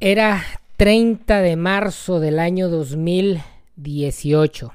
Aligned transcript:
Era 0.00 0.44
30 0.76 1.42
de 1.42 1.56
marzo 1.56 2.20
del 2.20 2.38
año 2.38 2.68
2018. 2.68 4.72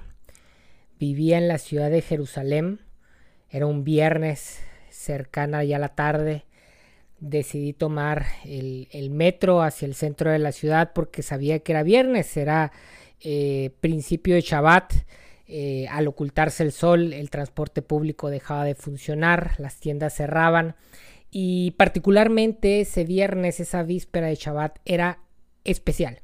Vivía 1.00 1.38
en 1.38 1.48
la 1.48 1.60
ciudad 1.60 1.90
de 1.90 2.02
Jerusalén. 2.02 2.82
Era 3.50 3.66
un 3.66 3.86
viernes 3.86 4.60
cercana 4.90 5.64
ya 5.64 5.80
la 5.80 5.96
tarde. 5.96 6.44
Decidí 7.22 7.72
tomar 7.72 8.26
el, 8.44 9.10
metro 9.12 9.62
hacia 9.62 9.86
el 9.86 9.96
centro 9.96 10.30
de 10.30 10.40
la 10.40 10.52
ciudad 10.52 10.92
porque 10.94 11.22
sabía 11.22 11.60
que 11.60 11.72
era 11.72 11.84
viernes, 11.84 12.36
era 12.36 12.74
eh, 13.22 13.72
principio 13.80 14.36
de 14.36 14.42
Shabbat. 14.42 14.92
Eh, 15.48 15.88
al 15.90 16.10
ocultarse 16.10 16.64
el 16.64 16.74
sol, 16.74 17.14
el 17.14 17.30
transporte 17.30 17.82
público 17.82 18.30
dejaba 18.30 18.66
de 18.66 18.76
funcionar, 18.76 19.52
las 19.58 19.78
tiendas 19.78 20.16
cerraban 20.16 20.76
y 21.36 21.72
particularmente 21.72 22.82
ese 22.82 23.06
viernes, 23.06 23.60
esa 23.60 23.82
víspera 23.82 24.28
de 24.28 24.36
Shabbat, 24.36 24.78
era 24.86 25.24
especial, 25.64 26.22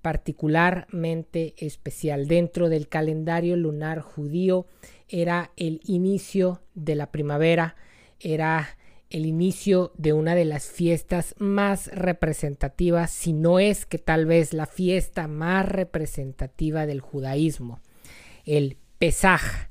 particularmente 0.00 1.56
especial. 1.58 2.28
Dentro 2.28 2.68
del 2.68 2.86
calendario 2.86 3.56
lunar 3.56 4.00
judío 4.00 4.66
era 5.08 5.50
el 5.56 5.80
inicio 5.84 6.62
de 6.74 6.94
la 6.94 7.10
primavera, 7.10 7.74
era 8.20 8.78
el 9.10 9.26
inicio 9.26 9.90
de 9.96 10.12
una 10.12 10.36
de 10.36 10.44
las 10.44 10.66
fiestas 10.70 11.34
más 11.38 11.88
representativas, 11.88 13.10
si 13.10 13.32
no 13.32 13.58
es 13.58 13.86
que 13.86 13.98
tal 13.98 14.24
vez 14.24 14.52
la 14.52 14.66
fiesta 14.66 15.26
más 15.26 15.66
representativa 15.66 16.86
del 16.86 17.00
judaísmo, 17.00 17.80
el 18.44 18.76
Pesaj. 18.98 19.68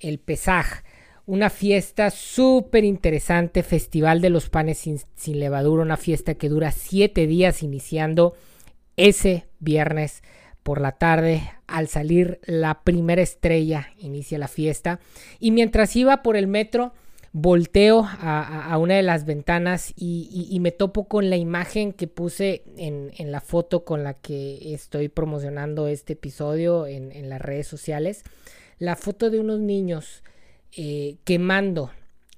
El 0.00 0.18
Pesaj 0.18 0.82
una 1.30 1.48
fiesta 1.48 2.10
súper 2.10 2.84
interesante, 2.84 3.62
Festival 3.62 4.20
de 4.20 4.30
los 4.30 4.48
Panes 4.48 4.78
sin, 4.78 5.38
Levadura, 5.38 5.84
una 5.84 5.96
fiesta 5.96 6.34
que 6.34 6.48
dura 6.48 6.72
siete 6.72 7.28
días 7.28 7.62
iniciando 7.62 8.34
ese 8.96 9.46
viernes 9.60 10.24
por 10.64 10.80
la 10.80 10.90
tarde. 10.98 11.48
Al 11.68 11.86
salir 11.86 12.40
la 12.46 12.82
primera 12.82 13.22
estrella 13.22 13.90
inicia 13.98 14.38
la 14.38 14.48
fiesta 14.48 14.98
y 15.38 15.52
mientras 15.52 15.94
iba 15.94 16.20
por 16.24 16.36
el 16.36 16.48
metro 16.48 16.94
volteo 17.30 18.08
a, 18.08 18.76
una 18.78 18.94
de 18.94 19.04
las 19.04 19.24
ventanas 19.24 19.92
y, 19.94 20.58
me 20.60 20.72
topo 20.72 21.06
con 21.06 21.30
la 21.30 21.36
imagen 21.36 21.92
que 21.92 22.08
puse 22.08 22.64
en, 22.76 23.12
la 23.30 23.40
foto 23.40 23.84
con 23.84 24.02
la 24.02 24.14
que 24.14 24.74
estoy 24.74 25.08
promocionando 25.08 25.86
este 25.86 26.14
episodio 26.14 26.88
en, 26.88 27.12
en 27.12 27.28
las 27.28 27.40
redes 27.40 27.68
sociales. 27.68 28.24
La 28.80 28.96
foto 28.96 29.30
de 29.30 29.38
unos 29.38 29.60
niños 29.60 30.24
eh, 30.76 31.16
quemando 31.24 31.90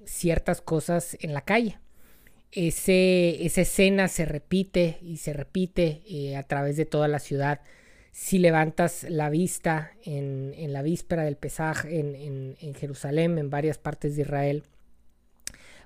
ciertas 0.05 0.61
cosas 0.61 1.17
en 1.21 1.33
la 1.33 1.41
calle. 1.41 1.79
Ese, 2.51 3.45
esa 3.45 3.61
escena 3.61 4.07
se 4.07 4.25
repite 4.25 4.99
y 5.01 5.17
se 5.17 5.33
repite 5.33 6.01
eh, 6.07 6.35
a 6.35 6.43
través 6.43 6.77
de 6.77 6.85
toda 6.85 7.07
la 7.07 7.19
ciudad. 7.19 7.61
Si 8.11 8.37
levantas 8.37 9.03
la 9.09 9.29
vista 9.31 9.91
en, 10.05 10.53
la 10.71 10.83
víspera 10.83 11.23
del 11.23 11.35
pesaje 11.35 11.99
en, 11.99 12.55
en, 12.59 12.75
Jerusalén, 12.75 13.39
en 13.39 13.49
varias 13.49 13.79
partes 13.79 14.15
de 14.15 14.21
Israel, 14.21 14.63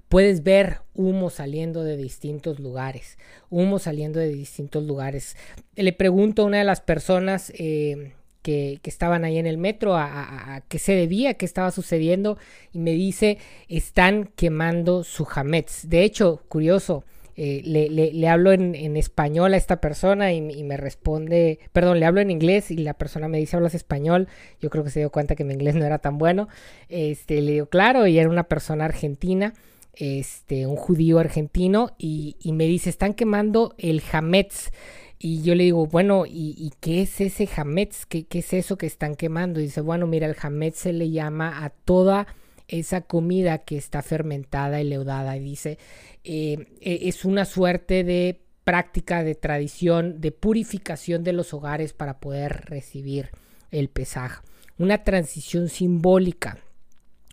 puedes 0.09 0.43
ver 0.43 0.79
humo 0.93 1.29
saliendo 1.29 1.83
de 1.83 1.95
distintos 1.95 2.59
lugares, 2.59 3.17
humo 3.49 3.79
saliendo 3.79 4.19
de 4.19 4.29
distintos 4.29 4.83
lugares. 4.83 5.37
Le 5.75 5.93
pregunto 5.93 6.41
a 6.41 6.45
una 6.45 6.57
de 6.57 6.63
las 6.65 6.81
personas 6.81 7.53
eh, 7.55 8.13
que, 8.41 8.79
estaban 8.83 9.25
ahí 9.25 9.37
en 9.37 9.47
el 9.47 9.57
metro, 9.57 9.95
a, 9.95 10.63
qué 10.67 10.79
se 10.79 10.93
debía, 10.93 11.35
qué 11.35 11.45
estaba 11.45 11.71
sucediendo, 11.71 12.37
y 12.73 12.79
me 12.79 12.91
dice, 12.91 13.37
están 13.67 14.29
quemando 14.35 15.03
su 15.03 15.27
hametz. 15.33 15.87
De 15.87 16.03
hecho, 16.03 16.41
curioso, 16.47 17.03
eh, 17.35 17.61
le, 17.63 18.27
hablo 18.29 18.51
en, 18.51 18.97
español 18.97 19.53
a 19.53 19.57
esta 19.57 19.79
persona 19.79 20.33
y, 20.33 20.41
me 20.41 20.75
responde, 20.75 21.59
perdón, 21.71 21.99
le 21.99 22.05
hablo 22.05 22.19
en 22.19 22.31
inglés 22.31 22.71
y 22.71 22.77
la 22.77 22.95
persona 22.95 23.27
me 23.27 23.37
dice, 23.37 23.55
hablas 23.55 23.75
español, 23.75 24.27
yo 24.59 24.69
creo 24.69 24.83
que 24.83 24.89
se 24.89 24.99
dio 24.99 25.11
cuenta 25.11 25.35
que 25.35 25.43
mi 25.43 25.53
inglés 25.53 25.75
no 25.75 25.85
era 25.85 25.99
tan 25.99 26.17
bueno, 26.17 26.47
este, 26.89 27.41
le 27.41 27.51
digo, 27.51 27.65
claro, 27.67 28.07
y 28.07 28.17
era 28.17 28.29
una 28.29 28.45
persona 28.45 28.85
argentina, 28.85 29.53
este, 29.93 30.65
un 30.65 30.77
judío 30.77 31.19
argentino, 31.19 31.91
y, 31.99 32.37
y 32.41 32.53
me 32.53 32.65
dice, 32.65 32.89
están 32.89 33.13
quemando 33.13 33.75
el 33.77 34.01
hametz. 34.11 34.71
Y 35.19 35.41
yo 35.41 35.55
le 35.55 35.63
digo, 35.63 35.87
bueno, 35.87 36.25
¿y, 36.27 36.71
qué 36.79 37.01
es 37.01 37.19
ese 37.21 37.49
hametz? 37.55 38.05
¿Qué, 38.05 38.25
¿Qué, 38.25 38.39
es 38.39 38.53
eso 38.53 38.77
que 38.77 38.85
están 38.85 39.15
quemando? 39.15 39.59
Y 39.59 39.63
dice, 39.63 39.81
bueno, 39.81 40.05
mira, 40.05 40.27
el 40.27 40.35
hametz 40.39 40.77
se 40.79 40.93
le 40.93 41.09
llama 41.09 41.63
a 41.63 41.69
toda 41.69 42.27
esa 42.67 43.01
comida 43.01 43.59
que 43.59 43.77
está 43.77 44.01
fermentada 44.03 44.79
y 44.79 44.83
leudada. 44.83 45.35
Y 45.37 45.39
dice, 45.39 45.79
eh, 46.23 46.67
e, 46.81 47.07
es 47.07 47.25
una 47.25 47.45
suerte 47.45 48.03
de 48.03 48.41
práctica, 48.63 49.23
de 49.23 49.33
tradición, 49.33 50.21
de 50.21 50.31
purificación 50.31 51.23
de 51.23 51.33
los 51.33 51.53
hogares 51.53 51.93
para 51.93 52.19
poder 52.19 52.65
recibir 52.65 53.29
el 53.71 53.89
pesaje. 53.89 54.41
Una 54.77 55.03
transición 55.03 55.69
simbólica, 55.69 56.59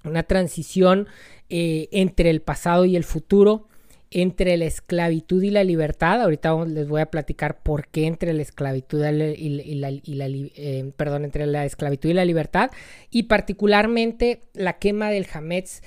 una 0.04 0.22
transición 0.22 1.08
eh, 1.50 1.88
entre 1.92 2.30
el 2.30 2.40
pasado 2.40 2.84
y 2.84 2.96
el 2.96 3.04
futuro 3.04 3.68
entre 4.14 4.56
la 4.56 4.64
esclavitud 4.64 5.42
y 5.42 5.50
la 5.50 5.64
libertad. 5.64 6.22
Ahorita 6.22 6.64
les 6.64 6.88
voy 6.88 7.00
a 7.00 7.10
platicar 7.10 7.62
por 7.62 7.88
qué 7.88 8.06
entre 8.06 8.32
la 8.32 8.42
esclavitud 8.42 9.04
y 9.04 9.74
la, 9.74 9.90
eh, 9.90 10.92
perdón, 10.96 11.24
entre 11.24 11.46
la 11.46 11.64
esclavitud 11.64 12.08
y 12.08 12.14
la 12.14 12.24
libertad. 12.24 12.70
Y 13.10 13.24
particularmente 13.24 14.42
la 14.54 14.78
quema 14.78 15.10
del 15.10 15.26
Hametz 15.34 15.82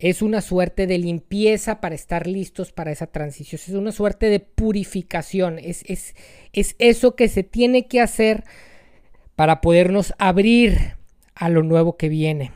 es 0.00 0.20
una 0.20 0.40
suerte 0.40 0.88
de 0.88 0.98
limpieza 0.98 1.80
para 1.80 1.94
estar 1.94 2.26
listos 2.26 2.72
para 2.72 2.90
esa 2.90 3.06
transición. 3.06 3.60
Es 3.64 3.74
una 3.74 3.92
suerte 3.92 4.28
de 4.28 4.40
purificación. 4.40 5.60
Es, 5.60 5.84
es, 5.86 6.16
es 6.52 6.74
eso 6.80 7.14
que 7.14 7.28
se 7.28 7.44
tiene 7.44 7.86
que 7.86 8.00
hacer 8.00 8.42
para 9.36 9.60
podernos 9.60 10.12
abrir 10.18 10.96
a 11.36 11.48
lo 11.50 11.62
nuevo 11.62 11.96
que 11.96 12.08
viene. 12.08 12.50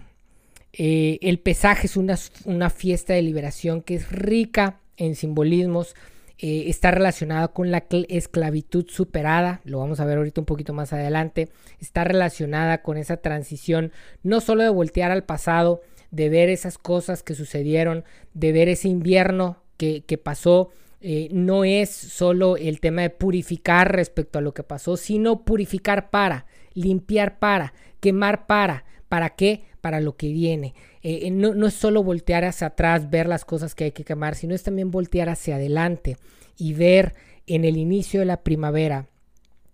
Eh, 0.72 1.18
el 1.22 1.38
pesaje 1.40 1.86
es 1.86 1.96
una, 1.96 2.70
fiesta 2.70 3.14
de 3.14 3.22
liberación 3.22 3.82
que 3.82 3.96
es 3.96 4.10
rica 4.10 4.80
en 4.96 5.14
simbolismos. 5.14 5.94
Eh, 6.38 6.70
está 6.70 6.90
relacionada 6.90 7.48
con 7.48 7.70
la 7.70 7.84
esclavitud 8.08 8.86
superada, 8.88 9.60
lo 9.64 9.78
vamos 9.78 10.00
a 10.00 10.06
ver 10.06 10.16
ahorita 10.16 10.40
un 10.40 10.46
poquito 10.46 10.72
más 10.72 10.94
adelante, 10.94 11.50
está 11.80 12.02
relacionada 12.02 12.80
con 12.80 12.96
esa 12.96 13.18
transición, 13.18 13.92
no 14.22 14.40
solo 14.40 14.62
de 14.62 14.70
voltear 14.70 15.10
al 15.10 15.24
pasado, 15.24 15.82
de 16.10 16.30
ver 16.30 16.48
esas 16.48 16.78
cosas 16.78 17.22
que 17.22 17.34
sucedieron, 17.34 18.04
de 18.32 18.52
ver 18.52 18.70
ese 18.70 18.88
invierno 18.88 19.62
que, 19.76 20.20
pasó, 20.22 20.70
eh, 21.00 21.28
no 21.30 21.64
es 21.64 21.90
solo 21.90 22.56
el 22.56 22.80
tema 22.80 23.02
de 23.02 23.10
purificar 23.10 23.94
respecto 23.94 24.38
a 24.38 24.42
lo 24.42 24.52
que 24.52 24.62
pasó, 24.62 24.96
sino 24.96 25.44
purificar 25.44 26.10
para, 26.10 26.46
limpiar 26.74 27.38
para, 27.38 27.72
quemar 28.00 28.46
para, 28.46 28.84
¿para 29.08 29.30
qué? 29.30 29.64
Para 29.80 30.00
lo 30.00 30.16
que 30.16 30.32
viene. 30.32 30.74
Eh, 31.02 31.20
eh, 31.22 31.30
no, 31.30 31.66
es 31.66 31.74
solo 31.74 32.02
voltear 32.02 32.44
hacia 32.44 32.68
atrás, 32.68 33.10
ver 33.10 33.26
las 33.26 33.44
cosas 33.44 33.74
que 33.74 33.84
hay 33.84 33.92
que 33.92 34.04
quemar, 34.04 34.34
sino 34.34 34.54
es 34.54 34.62
también 34.62 34.90
voltear 34.90 35.28
hacia 35.28 35.56
adelante 35.56 36.16
y 36.56 36.74
ver 36.74 37.14
en 37.46 37.64
el 37.64 37.76
inicio 37.76 38.20
de 38.20 38.26
la 38.26 38.42
primavera 38.42 39.08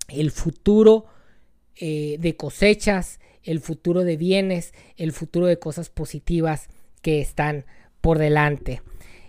el 0.08 0.30
futuro 0.30 1.06
eh, 1.76 2.16
de 2.20 2.36
cosechas, 2.36 3.20
el 3.42 3.60
futuro 3.60 4.04
de 4.04 4.16
bienes, 4.16 4.72
el 4.96 5.12
futuro 5.12 5.46
de 5.46 5.58
cosas 5.58 5.90
positivas 5.90 6.68
que 7.02 7.20
están 7.20 7.64
por 8.00 8.18
delante. 8.18 8.82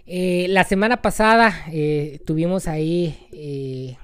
la 0.05 0.63
semana 0.63 1.01
pasada 1.01 1.53
tuvimos 2.25 2.67
ahí 2.67 3.97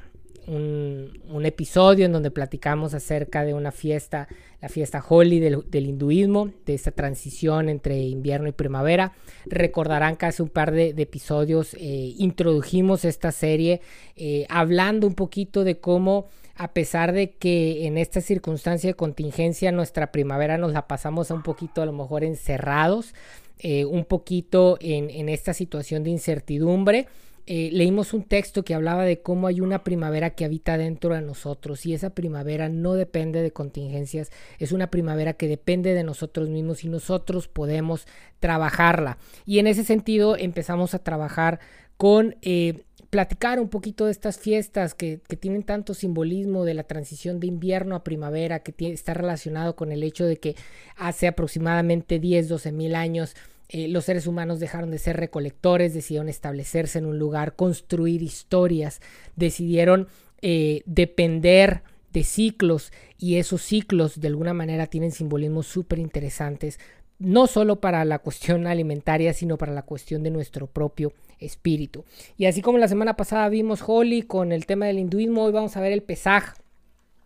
un, 0.48 1.46
episodio 1.46 2.06
en 2.06 2.12
donde 2.14 2.32
platicamos 2.32 2.94
acerca 2.94 3.44
de 3.44 3.54
una 3.54 3.72
fiesta, 3.72 4.28
la 4.62 4.70
fiesta 4.70 5.04
Holi 5.08 5.40
del, 5.40 5.86
hinduismo, 5.86 6.52
de 6.66 6.74
esta 6.74 6.92
transición 6.92 7.70
entre 7.70 8.00
invierno 8.00 8.48
y 8.48 8.54
primavera. 8.54 9.14
Recordarán 9.46 10.16
que 10.16 10.28
hace 10.28 10.44
un 10.44 10.50
par 10.50 10.72
de, 10.72 10.90
episodios 10.98 11.74
eh, 11.74 12.14
introdujimos 12.18 13.06
esta 13.06 13.32
serie 13.32 13.82
eh, 14.16 14.46
hablando 14.50 15.06
un 15.08 15.16
poquito 15.16 15.64
de 15.64 15.80
cómo 15.80 16.28
a 16.56 16.72
pesar 16.72 17.14
de 17.14 17.32
que 17.32 17.88
en 17.88 17.98
esta 17.98 18.22
circunstancia 18.22 18.90
de 18.90 18.94
contingencia 18.94 19.72
nuestra 19.72 20.12
primavera 20.12 20.58
nos 20.58 20.72
la 20.72 20.88
pasamos 20.88 21.32
un 21.32 21.42
poquito 21.42 21.82
a 21.82 21.86
lo 21.86 21.94
mejor 21.94 22.24
encerrados, 22.24 23.16
eh, 23.60 23.86
un 23.86 24.06
poquito 24.06 24.78
en, 24.80 25.10
en 25.10 25.30
esta 25.30 25.54
situación 25.54 26.04
de 26.04 26.12
incertidumbre, 26.12 27.08
eh, 27.46 27.70
leímos 27.74 28.14
un 28.14 28.24
texto 28.24 28.64
que 28.64 28.74
hablaba 28.74 29.04
de 29.04 29.22
cómo 29.22 29.48
hay 29.48 29.60
una 29.60 29.84
primavera 29.84 30.32
que 30.32 30.46
habita 30.46 30.78
dentro 30.78 31.14
de 31.14 31.22
nosotros 31.22 31.86
y 31.86 31.94
esa 31.94 32.12
primavera 32.12 32.70
no 32.70 32.94
depende 32.94 33.42
de 33.42 33.52
contingencias, 33.52 34.32
es 34.60 34.72
una 34.72 34.90
primavera 34.90 35.34
que 35.34 35.48
depende 35.48 35.94
de 35.94 36.04
nosotros 36.04 36.50
mismos 36.50 36.84
y 36.84 36.90
nosotros 36.90 37.48
podemos 37.48 38.08
trabajarla. 38.40 39.18
Y 39.46 39.60
en 39.60 39.68
ese 39.68 39.84
sentido 39.84 40.38
empezamos 40.38 40.94
a 40.94 41.00
trabajar 41.00 41.60
con... 41.98 42.36
Eh, 42.42 42.84
platicar 43.14 43.60
un 43.60 43.70
poquito 43.70 44.06
de 44.06 44.12
estas 44.12 44.40
fiestas 44.40 44.96
que, 44.96 45.20
tienen 45.40 45.62
tanto 45.62 45.94
simbolismo 45.94 46.66
de 46.66 46.74
la 46.74 46.82
transición 46.82 47.40
de 47.40 47.46
invierno 47.46 47.96
a 47.96 48.04
primavera, 48.04 48.64
que 48.64 48.74
está 48.92 49.14
relacionado 49.14 49.76
con 49.76 49.92
el 49.92 50.02
hecho 50.02 50.26
de 50.26 50.38
que 50.38 50.56
hace 50.96 51.28
aproximadamente 51.28 52.18
10, 52.18 52.50
12 52.50 52.72
mil 52.72 52.96
años 52.96 53.36
eh, 53.74 53.88
los 53.88 54.06
seres 54.06 54.28
humanos 54.28 54.60
dejaron 54.60 54.92
de 54.92 55.00
ser 55.00 55.18
recolectores, 55.18 55.96
decidieron 55.96 56.30
establecerse 56.30 57.00
en 57.00 57.08
un 57.08 57.18
lugar, 57.18 57.56
construir 57.56 58.22
historias, 58.22 59.02
decidieron 59.36 60.08
eh, 60.44 60.84
depender 60.86 61.82
de 62.12 62.24
ciclos 62.24 62.94
y 63.18 63.38
esos 63.38 63.64
ciclos 63.64 64.22
de 64.22 64.28
alguna 64.28 64.54
manera 64.54 64.86
tienen 64.86 65.12
simbolismos 65.12 65.66
súper 65.66 65.98
interesantes, 65.98 66.80
no 67.18 67.48
solo 67.48 67.82
para 67.82 68.06
la 68.06 68.20
cuestión 68.20 68.68
alimentaria, 68.68 69.34
sino 69.34 69.58
para 69.58 69.74
la 69.74 69.82
cuestión 69.82 70.22
de 70.22 70.30
nuestro 70.30 70.68
propio 70.68 71.12
espíritu. 71.40 72.06
Y 72.38 72.46
así 72.46 72.62
como 72.62 72.78
la 72.78 72.88
semana 72.88 73.16
pasada 73.16 73.50
vimos 73.50 73.84
Holi 73.88 74.22
con 74.22 74.52
el 74.52 74.68
tema 74.68 74.86
del 74.86 75.00
hinduismo, 75.00 75.46
hoy 75.46 75.52
vamos 75.52 75.76
a 75.78 75.82
ver 75.82 75.94
el 75.94 76.04
Pesaj, 76.04 76.54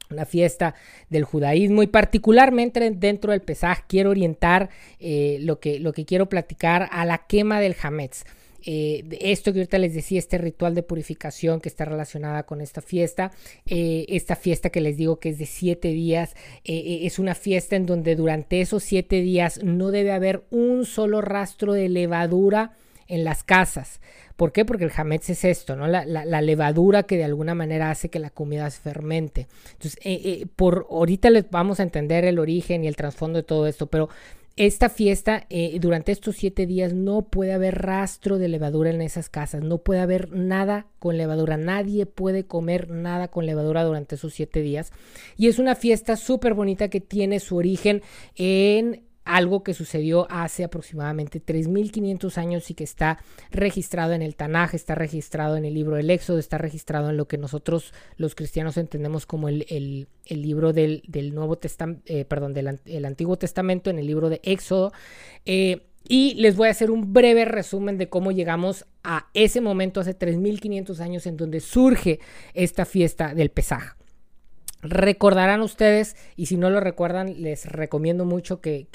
una 0.10 0.26
fiesta 0.26 0.76
del 1.10 1.24
judaísmo 1.24 1.84
y 1.84 1.88
particularmente 1.88 2.92
dentro 2.92 3.32
del 3.32 3.42
Pesaj 3.42 3.80
quiero 3.88 4.12
orientar 4.12 4.70
eh, 5.00 5.38
lo, 5.42 5.60
que, 5.60 5.80
lo 5.80 5.94
que 5.94 6.06
quiero 6.06 6.28
platicar 6.28 6.90
a 6.92 7.06
la 7.06 7.20
quema 7.20 7.60
del 7.60 7.76
Hametz. 7.82 8.24
Eh, 8.70 9.06
esto 9.22 9.54
que 9.54 9.60
ahorita 9.60 9.78
les 9.78 9.94
decía, 9.94 10.20
este 10.20 10.38
ritual 10.38 10.76
de 10.76 10.84
purificación 10.84 11.62
que 11.62 11.70
está 11.70 11.86
relacionada 11.86 12.44
con 12.44 12.60
esta 12.60 12.82
fiesta, 12.82 13.32
eh, 13.66 14.06
esta 14.10 14.36
fiesta 14.36 14.70
que 14.70 14.82
les 14.82 14.98
digo 14.98 15.20
que 15.20 15.30
es 15.30 15.38
de 15.38 15.46
siete 15.46 15.90
días, 15.90 16.36
es 16.66 17.18
una 17.18 17.34
fiesta 17.34 17.78
en 17.78 17.86
donde 17.86 18.16
durante 18.16 18.60
esos 18.60 18.84
siete 18.84 19.22
días 19.22 19.64
no 19.64 19.92
debe 19.92 20.12
haber 20.12 20.44
un 20.50 20.86
solo 20.86 21.22
rastro 21.22 21.74
de 21.74 21.88
levadura 21.88 22.74
en 23.08 23.24
las 23.24 23.44
casas. 23.44 24.00
¿Por 24.36 24.52
qué? 24.52 24.66
Porque 24.66 24.86
el 24.86 24.92
hametz 24.96 25.30
es 25.30 25.44
esto, 25.44 25.76
¿no? 25.76 25.88
La, 25.88 26.42
levadura 26.42 27.04
que 27.04 27.18
de 27.18 27.24
alguna 27.24 27.56
manera 27.56 27.90
hace 27.90 28.10
que 28.10 28.20
la 28.20 28.30
comida 28.30 28.70
se 28.70 28.82
fermente. 28.82 29.48
Entonces, 29.74 30.00
eh, 30.04 30.22
eh, 30.24 30.46
por 30.56 30.88
ahorita 30.90 31.30
les 31.30 31.50
vamos 31.50 31.80
a 31.80 31.84
entender 31.84 32.24
el 32.26 32.38
origen 32.38 32.84
y 32.84 32.88
el 32.88 32.96
trasfondo 32.96 33.38
de 33.38 33.44
todo 33.44 33.66
esto, 33.66 33.88
pero 33.88 34.10
esta 34.58 34.90
fiesta, 34.90 35.46
eh, 35.52 35.78
durante 35.80 36.12
estos 36.12 36.36
siete 36.36 36.66
días, 36.66 36.92
no 36.92 37.22
puede 37.22 37.54
haber 37.54 37.80
rastro 37.80 38.40
de 38.40 38.48
levadura 38.48 38.90
en 38.90 39.02
esas 39.02 39.30
casas, 39.30 39.62
no 39.62 39.78
puede 39.78 40.00
haber 40.00 40.32
nada 40.32 40.88
con 40.98 41.16
levadura, 41.16 41.58
nadie 41.58 42.08
puede 42.08 42.46
comer 42.46 42.90
nada 42.90 43.28
con 43.28 43.46
levadura 43.46 43.84
durante 43.84 44.16
esos 44.16 44.34
siete 44.34 44.62
días. 44.62 44.92
Y 45.38 45.48
es 45.48 45.60
una 45.60 45.76
fiesta 45.76 46.16
súper 46.16 46.56
bonita 46.56 46.90
que 46.90 47.02
tiene 47.02 47.40
su 47.40 47.56
origen 47.56 48.02
en 48.36 49.07
algo 49.28 49.64
que 49.64 49.74
sucedió 49.74 50.28
hace 50.30 50.64
aproximadamente 50.64 51.42
3.500 51.44 52.38
años 52.38 52.70
y 52.70 52.74
que 52.74 52.84
está 52.84 53.20
registrado 53.52 54.14
en 54.14 54.22
el 54.22 54.36
Tanaj, 54.36 54.74
está 54.74 54.96
registrado 54.96 55.58
en 55.58 55.66
el 55.66 55.74
libro 55.74 55.96
del 55.96 56.10
Éxodo, 56.10 56.40
está 56.40 56.58
registrado 56.58 57.10
en 57.10 57.18
lo 57.18 57.28
que 57.28 57.38
nosotros 57.38 57.94
los 58.18 58.36
cristianos 58.36 58.78
entendemos 58.78 59.26
como 59.26 59.50
el, 59.50 60.08
libro 60.30 60.74
del, 60.74 61.04
Nuevo 61.34 61.58
Testamento, 61.58 62.04
eh, 62.06 62.26
perdón, 62.26 62.54
del 62.54 63.06
Antiguo 63.06 63.38
Testamento, 63.38 63.90
en 63.90 64.00
el 64.00 64.08
libro 64.08 64.30
de 64.30 64.40
Éxodo. 64.44 64.92
Eh, 65.46 65.84
y 66.10 66.36
les 66.36 66.56
voy 66.56 66.70
a 66.70 66.72
hacer 66.72 66.90
un 66.90 67.14
breve 67.14 67.46
resumen 67.46 67.98
de 67.98 68.08
cómo 68.08 68.32
llegamos 68.32 68.86
a 69.04 69.28
ese 69.34 69.60
momento 69.60 70.00
hace 70.00 70.18
3.500 70.18 71.00
años 71.00 71.26
en 71.26 71.38
donde 71.38 71.60
surge 71.60 72.20
esta 72.54 72.86
fiesta 72.86 73.34
del 73.34 73.50
Pesaj. 73.50 73.98
Recordarán 74.82 75.62
ustedes, 75.62 76.16
y 76.36 76.46
si 76.46 76.56
no 76.56 76.70
lo 76.70 76.80
recuerdan, 76.80 77.42
les 77.42 77.66
recomiendo 77.66 78.26
mucho 78.26 78.62
que, 78.62 78.88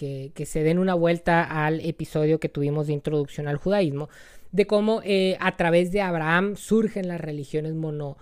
se 0.47 0.63
den 0.63 0.79
una 0.79 0.95
vuelta 0.95 1.43
al 1.43 1.81
episodio 1.81 2.39
que 2.39 2.49
tuvimos 2.49 2.87
de 2.87 2.93
introducción 2.93 3.49
al 3.49 3.57
judaísmo, 3.57 4.09
de 4.53 4.67
cómo 4.67 5.01
eh, 5.05 5.37
a 5.41 5.57
través 5.57 5.91
de 5.91 6.01
Abraham 6.01 6.57
surgen 6.57 7.09
las 7.09 7.21
religiones 7.21 7.75
mono, 7.75 8.17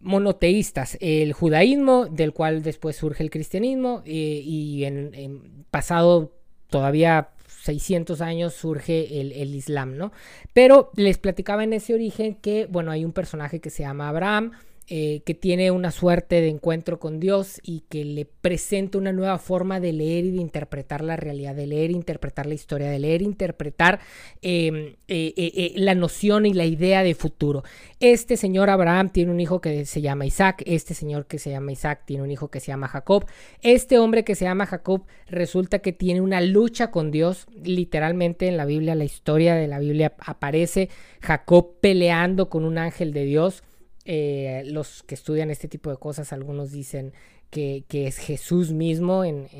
monoteístas, 0.00 0.98
el 1.00 1.32
judaísmo, 1.32 2.06
del 2.06 2.32
cual 2.32 2.62
después 2.62 2.96
surge 2.96 3.22
el 3.22 3.30
cristianismo, 3.30 4.02
eh, 4.04 4.40
y 4.44 4.84
en, 4.84 5.64
pasado 5.70 6.32
todavía 6.70 7.30
600 7.62 8.20
años 8.20 8.54
surge 8.54 9.20
el, 9.20 9.30
el, 9.30 9.54
Islam, 9.54 9.96
¿no? 9.96 10.12
Pero 10.52 10.90
les 10.96 11.18
platicaba 11.18 11.62
en 11.62 11.72
ese 11.72 11.94
origen 11.94 12.34
que, 12.34 12.66
bueno, 12.66 12.90
hay 12.90 13.04
un 13.04 13.12
personaje 13.12 13.60
que 13.60 13.70
se 13.70 13.84
llama 13.84 14.08
Abraham, 14.08 14.52
eh, 14.88 15.22
que 15.26 15.34
tiene 15.34 15.72
una 15.72 15.90
suerte 15.90 16.40
de 16.40 16.48
encuentro 16.48 17.00
con 17.00 17.18
Dios 17.18 17.60
y 17.64 17.80
que 17.88 18.04
le 18.04 18.24
presenta 18.24 18.98
una 18.98 19.12
nueva 19.12 19.38
forma 19.38 19.80
de 19.80 19.92
leer 19.92 20.24
y 20.26 20.30
de 20.30 20.40
interpretar 20.40 21.02
la 21.02 21.16
realidad, 21.16 21.56
de 21.56 21.66
leer 21.66 21.90
e 21.90 21.94
interpretar 21.94 22.46
la 22.46 22.54
historia, 22.54 22.88
de 22.88 23.00
leer 23.00 23.20
e 23.22 23.24
interpretar 23.24 23.98
em, 24.42 24.94
eh, 25.08 25.34
eh, 25.36 25.72
la 25.74 25.96
noción 25.96 26.46
y 26.46 26.52
la 26.52 26.66
idea 26.66 27.02
de 27.02 27.14
futuro. 27.14 27.64
Este 27.98 28.36
señor 28.36 28.70
Abraham 28.70 29.10
tiene 29.10 29.32
un 29.32 29.40
hijo 29.40 29.60
que 29.60 29.84
se 29.86 30.00
llama 30.00 30.24
Isaac, 30.24 30.62
este 30.66 30.94
señor 30.94 31.26
que 31.26 31.40
se 31.40 31.50
llama 31.50 31.72
Isaac 31.72 32.02
tiene 32.04 32.22
un 32.22 32.30
hijo 32.30 32.48
que 32.48 32.60
se 32.60 32.68
llama 32.68 32.86
Jacob, 32.86 33.26
este 33.62 33.98
hombre 33.98 34.22
que 34.22 34.36
se 34.36 34.44
llama 34.44 34.66
Jacob 34.66 35.02
resulta 35.26 35.80
que 35.80 35.92
tiene 35.92 36.20
una 36.20 36.40
lucha 36.40 36.92
con 36.92 37.10
Dios, 37.10 37.46
literalmente 37.64 38.46
en 38.46 38.56
la 38.56 38.64
Biblia, 38.64 38.94
la 38.94 39.04
historia 39.04 39.56
de 39.56 39.66
la 39.66 39.80
Biblia 39.80 40.14
aparece 40.18 40.90
Jacob 41.20 41.80
peleando 41.80 42.48
con 42.48 42.64
un 42.64 42.78
ángel 42.78 43.12
de 43.12 43.24
Dios. 43.24 43.62
Eh, 44.08 44.62
los 44.66 45.02
que 45.02 45.16
estudian 45.16 45.50
este 45.50 45.66
tipo 45.66 45.90
de 45.90 45.96
cosas, 45.96 46.32
algunos 46.32 46.70
dicen 46.70 47.12
que, 47.50 47.84
es 47.90 48.18
Jesús 48.18 48.72
mismo 48.72 49.24
en, 49.24 49.50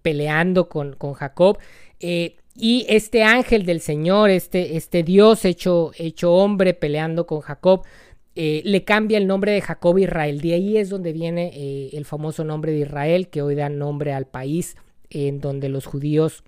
peleando 0.00 0.70
con, 0.70 0.96
Jacob. 1.14 1.58
Eh, 2.00 2.36
y 2.56 2.86
este 2.88 3.22
ángel 3.22 3.66
del 3.66 3.80
Señor, 3.80 4.30
este, 4.30 4.76
este 4.76 5.02
Dios 5.02 5.44
hecho, 5.44 5.92
hecho 5.98 6.32
hombre 6.32 6.72
peleando 6.72 7.26
con 7.26 7.40
Jacob, 7.40 7.82
eh, 8.36 8.62
le 8.64 8.84
cambia 8.84 9.18
el 9.18 9.26
nombre 9.26 9.52
de 9.52 9.60
Jacob 9.60 9.98
Israel. 9.98 10.40
De 10.40 10.54
ahí 10.54 10.78
es 10.78 10.88
donde 10.88 11.12
viene 11.12 11.90
el 11.92 12.04
famoso 12.06 12.42
nombre 12.42 12.72
de 12.72 12.78
Israel, 12.78 13.28
que 13.28 13.42
hoy 13.42 13.54
da 13.54 13.68
nombre 13.68 14.14
al 14.14 14.26
país 14.26 14.76
en 15.10 15.40
donde 15.40 15.68
los 15.68 15.84
judíos 15.84 16.42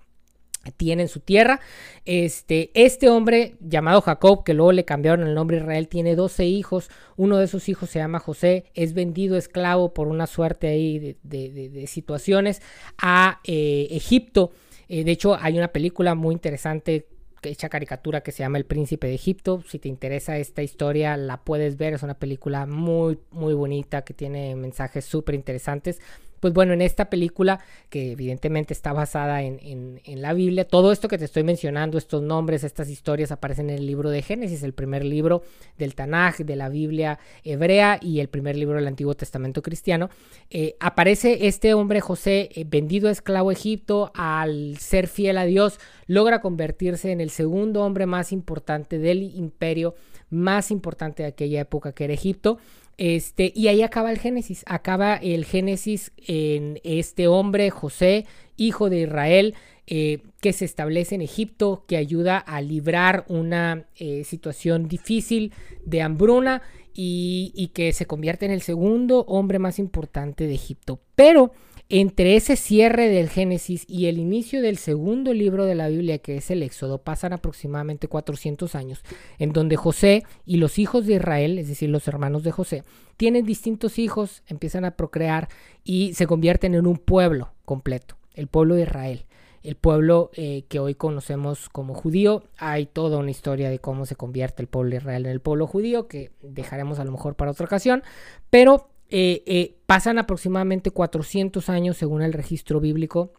tiene 0.71 1.03
en 1.03 1.09
su 1.09 1.21
tierra. 1.21 1.61
Este, 2.05 2.71
este 2.75 3.09
hombre 3.09 3.57
llamado 3.61 4.01
Jacob, 4.01 4.45
que 4.45 4.55
luego 4.55 4.73
le 4.73 4.85
cambiaron 4.85 5.27
el 5.27 5.35
nombre 5.35 5.57
Israel, 5.57 5.89
tiene 5.89 6.15
12 6.15 6.45
hijos. 6.45 6.91
Uno 7.17 7.39
de 7.39 7.47
esos 7.47 7.69
hijos 7.69 7.91
se 7.91 7.99
llama 7.99 8.21
José, 8.21 8.65
es 8.75 8.95
vendido 8.95 9.37
esclavo 9.37 9.93
por 9.93 10.09
una 10.09 10.27
suerte 10.27 10.69
ahí 10.69 11.17
de, 11.23 11.87
situaciones 11.87 12.63
a 12.99 13.41
eh, 13.45 13.89
Egipto. 13.91 14.53
Eh, 14.89 15.05
de 15.05 15.11
hecho, 15.11 15.37
hay 15.41 15.59
una 15.59 15.69
película 15.69 16.15
muy 16.15 16.35
interesante 16.35 17.09
hecha 17.43 17.69
caricatura 17.69 18.23
que 18.23 18.33
se 18.33 18.43
llama 18.43 18.59
El 18.59 18.67
Príncipe 18.67 19.07
de 19.07 19.15
Egipto. 19.15 19.63
Si 19.67 19.79
te 19.79 19.89
interesa 19.89 20.39
esta 20.39 20.63
historia, 20.63 21.17
la 21.17 21.43
puedes 21.43 21.77
ver. 21.77 21.95
Es 21.95 22.03
una 22.03 22.15
película 22.15 22.67
muy, 22.67 23.19
muy 23.31 23.55
bonita 23.55 24.03
que 24.03 24.15
tiene 24.15 24.55
mensajes 24.55 25.05
súper 25.05 25.35
interesantes. 25.35 26.01
Pues 26.43 26.55
bueno, 26.55 26.73
en 26.73 26.83
esta 26.83 27.09
película, 27.09 27.61
que 27.89 28.11
evidentemente 28.11 28.75
está 28.75 28.93
basada 28.93 29.43
en, 29.43 30.01
la 30.05 30.33
Biblia, 30.33 30.67
todo 30.67 30.91
esto 30.91 31.07
que 31.07 31.17
te 31.17 31.25
estoy 31.25 31.45
mencionando, 31.45 31.97
estos 31.97 32.21
nombres, 32.21 32.65
estas 32.65 32.89
historias 32.89 33.31
aparecen 33.31 33.71
en 33.71 33.79
el 33.79 33.87
libro 33.87 34.11
de 34.11 34.23
Génesis, 34.23 34.65
el 34.65 34.73
primer 34.73 35.05
libro 35.05 35.45
del 35.79 35.95
Tanaj, 35.95 36.39
de 36.39 36.57
la 36.57 36.69
Biblia 36.69 37.21
hebrea 37.45 38.01
y 38.03 38.19
el 38.19 38.29
primer 38.29 38.57
libro 38.57 38.75
del 38.75 38.89
Antiguo 38.89 39.15
Testamento 39.15 39.63
cristiano. 39.63 40.11
Eh, 40.51 40.75
aparece 40.81 41.47
este 41.47 41.75
hombre 41.75 42.01
José 42.01 42.49
eh, 42.57 42.65
vendido 42.67 43.09
a 43.09 43.13
esclavo 43.13 43.51
a 43.51 43.53
Egipto, 43.53 44.11
al 44.13 44.79
ser 44.79 45.07
fiel 45.07 45.39
a 45.39 45.45
Dios, 45.45 45.79
logra 46.09 46.41
convertirse 46.41 47.13
en 47.13 47.21
el 47.21 47.31
segundo 47.31 47.85
hombre 47.85 48.07
más 48.07 48.33
importante 48.33 48.99
del 48.99 49.23
imperio 49.23 49.95
más 50.33 50.71
importante 50.71 51.23
de 51.23 51.29
aquella 51.29 51.61
época 51.61 51.93
que 51.93 52.05
era 52.05 52.15
Egipto 52.15 52.59
este, 52.99 53.53
y 53.55 53.69
ahí 53.69 53.83
acaba 53.83 54.11
el 54.11 54.19
Génesis, 54.19 54.65
acaba 54.67 55.17
el 55.17 55.45
Génesis 55.45 56.13
en 56.27 56.81
este 56.85 57.29
hombre, 57.29 57.71
José, 57.71 58.27
hijo 58.57 58.91
de 58.91 59.01
Israel, 59.01 59.55
eh, 59.87 60.21
que 60.41 60.53
se 60.53 60.65
establece 60.65 61.15
en 61.15 61.23
Egipto, 61.23 61.85
que 61.89 61.97
ayuda 61.97 62.39
a 62.39 62.61
librar 62.61 63.25
una 63.29 63.87
eh, 63.97 64.25
situación 64.25 64.89
difícil 64.89 65.53
de 65.85 66.03
hambruna 66.03 66.63
y, 66.95 67.53
y 67.55 67.69
que 67.69 67.93
se 67.93 68.07
convierte 68.07 68.47
en 68.47 68.53
el 68.53 68.63
segundo 68.63 69.25
hombre 69.27 69.59
más 69.59 69.79
importante 69.79 70.47
de 70.47 70.55
Egipto. 70.55 71.01
Pero 71.17 71.53
entre 71.95 72.37
ese 72.37 72.57
cierre 72.57 73.11
del 73.11 73.29
Génesis 73.29 73.85
y 73.87 74.07
el 74.07 74.17
inicio 74.17 74.63
del 74.63 74.79
segundo 74.79 75.35
libro 75.35 75.67
de 75.67 75.75
la 75.75 75.89
Biblia, 75.89 76.17
que 76.17 76.39
es 76.39 76.51
el 76.51 76.63
Éxodo, 76.63 76.97
pasan 76.97 77.35
aproximadamente 77.35 78.09
400 78.09 78.75
años, 78.75 79.05
en 79.39 79.53
donde 79.53 79.77
José 79.77 80.25
y 80.47 80.57
los 80.57 80.79
hijos 80.79 81.05
de 81.05 81.17
Israel, 81.17 81.59
es 81.59 81.69
decir, 81.69 81.91
los 81.91 82.09
hermanos 82.09 82.45
de 82.45 82.51
José, 82.51 82.85
tienen 83.19 83.45
distintos 83.45 83.99
hijos, 83.99 84.43
empiezan 84.47 84.87
a 84.87 84.93
procrear 84.93 85.51
y 85.85 86.15
se 86.15 86.27
convierten 86.27 86.75
en 86.75 86.87
un 86.87 86.97
pueblo 86.97 87.53
completo, 87.67 88.17
el 88.33 88.47
pueblo 88.47 88.75
de 88.75 88.85
Israel. 88.85 89.27
El 89.63 89.77
pueblo 89.77 90.31
eh, 90.35 90.65
que 90.69 90.81
hoy 90.81 90.95
conocemos 90.95 91.69
como 91.69 91.95
judío, 91.95 92.43
hay 92.57 92.87
toda 92.87 93.19
una 93.19 93.31
historia 93.31 93.69
de 93.69 93.81
cómo 93.81 94.07
se 94.07 94.17
convierte 94.17 94.63
el 94.63 94.67
pueblo 94.67 94.91
de 94.91 94.97
Israel 94.97 95.27
en 95.27 95.31
el 95.31 95.41
pueblo 95.41 95.67
judío, 95.67 96.09
que 96.09 96.33
dejaremos 96.41 96.99
a 96.99 97.05
lo 97.05 97.13
mejor 97.13 97.37
para 97.37 97.51
otra 97.51 97.67
ocasión, 97.67 98.03
pero 98.51 98.92
eh, 99.15 99.43
eh, 99.45 99.77
pasan 99.85 100.19
aproximadamente 100.19 100.91
400 100.91 101.69
años 101.69 101.99
según 101.99 102.23
el 102.23 102.33
registro 102.33 102.81
bíblico 102.81 103.35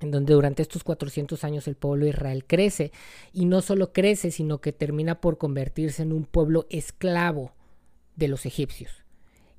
en 0.00 0.12
donde 0.12 0.34
durante 0.34 0.62
estos 0.62 0.84
400 0.84 1.42
años 1.42 1.66
el 1.66 1.74
pueblo 1.74 2.04
de 2.04 2.10
Israel 2.10 2.44
crece 2.46 2.92
y 3.32 3.44
no 3.44 3.60
solo 3.60 3.92
crece, 3.92 4.30
sino 4.30 4.60
que 4.60 4.72
termina 4.72 5.20
por 5.20 5.36
convertirse 5.36 6.04
en 6.04 6.12
un 6.12 6.26
pueblo 6.26 6.66
esclavo 6.70 7.52
de 8.14 8.28
los 8.28 8.46
egipcios. 8.46 9.02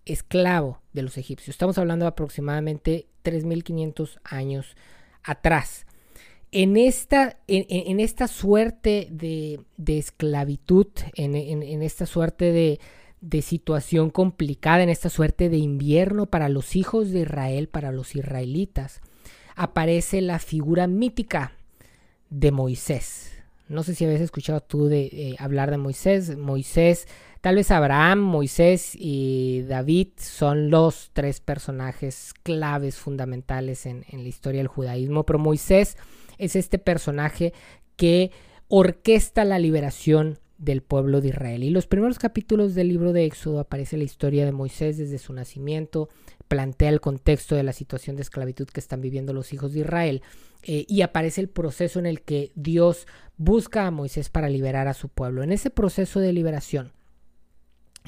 Esclavo 0.06 0.82
de 0.94 1.02
los 1.02 1.18
egipcios. 1.18 1.50
Estamos 1.50 1.78
hablando 1.78 2.06
de 2.06 2.10
aproximadamente 2.12 3.08
3.500 3.26 4.22
años 4.24 4.78
atrás. 5.22 5.86
en 6.54 6.78
esta, 6.78 7.40
en, 7.48 8.00
esta 8.00 8.30
suerte 8.30 9.10
de, 9.12 9.60
esclavitud, 9.86 10.88
en, 11.16 11.82
esta 11.84 12.06
suerte 12.06 12.54
de, 12.54 12.80
de 13.22 13.44
situación 13.44 14.10
complicada, 14.10 14.84
en 14.84 14.90
esta 14.90 15.10
suerte 15.10 15.50
de 15.50 15.58
invierno 15.58 16.26
para 16.26 16.50
los 16.50 16.76
hijos 16.76 17.12
de 17.12 17.22
Israel, 17.22 17.70
para 17.70 17.92
los 17.92 18.16
israelitas, 18.16 19.02
aparece 19.56 20.22
la 20.22 20.40
figura 20.40 20.88
mítica 20.88 21.54
de 22.30 22.52
Moisés. 22.52 23.32
No 23.70 23.84
sé 23.84 23.96
si 23.96 24.04
habías 24.04 24.22
escuchado 24.22 24.60
tú 24.60 24.88
de 24.88 25.04
eh, 25.04 25.36
hablar 25.40 25.72
de 25.72 25.78
Moisés. 25.78 26.36
Moisés, 26.36 27.08
tal 27.42 27.56
vez 27.56 27.72
Abraham, 27.72 28.20
Moisés 28.20 28.94
y 28.96 29.62
David 29.68 30.10
son 30.18 30.70
los 30.70 31.12
tres 31.14 31.40
personajes 31.40 32.34
claves 32.44 32.98
fundamentales 32.98 33.86
en, 33.86 34.04
en 34.10 34.24
la 34.24 34.30
historia 34.30 34.60
del 34.60 34.68
judaísmo, 34.68 35.26
pero 35.26 35.40
Moisés 35.40 35.96
es 36.38 36.56
este 36.56 36.80
personaje 36.80 37.54
que 37.96 38.32
orquesta 38.68 39.46
la 39.46 39.60
liberación 39.60 40.40
del 40.62 40.84
pueblo 40.84 41.22
de 41.22 41.30
Israel. 41.30 41.64
Y 41.64 41.72
los 41.72 41.88
primeros 41.88 42.20
capítulos 42.20 42.76
del 42.76 42.88
libro 42.88 43.14
de 43.14 43.26
Éxodo 43.26 43.60
aparece 43.60 43.98
la 43.98 44.04
historia 44.04 44.46
de 44.46 44.52
Moisés 44.52 44.98
desde 44.98 45.18
su 45.18 45.34
nacimiento, 45.34 46.08
plantea 46.48 46.90
el 46.90 47.02
contexto 47.02 47.56
de 47.56 47.64
la 47.64 47.74
situación 47.74 48.16
de 48.16 48.22
esclavitud 48.22 48.68
que 48.68 48.80
están 48.80 49.02
viviendo 49.02 49.34
los 49.34 49.54
hijos 49.54 49.74
de 49.74 49.80
Israel 49.80 50.22
eh, 50.62 50.86
y 50.88 51.02
aparece 51.02 51.42
el 51.42 51.50
proceso 51.50 51.98
en 51.98 52.06
el 52.06 52.22
que 52.22 52.52
Dios 52.54 53.08
busca 53.38 53.88
a 53.88 53.92
Moisés 53.92 54.30
para 54.30 54.50
liberar 54.50 54.88
a 54.88 54.94
su 54.94 55.10
pueblo. 55.10 55.42
En 55.42 55.52
ese 55.52 55.72
proceso 55.72 56.20
de 56.20 56.32
liberación 56.32 56.92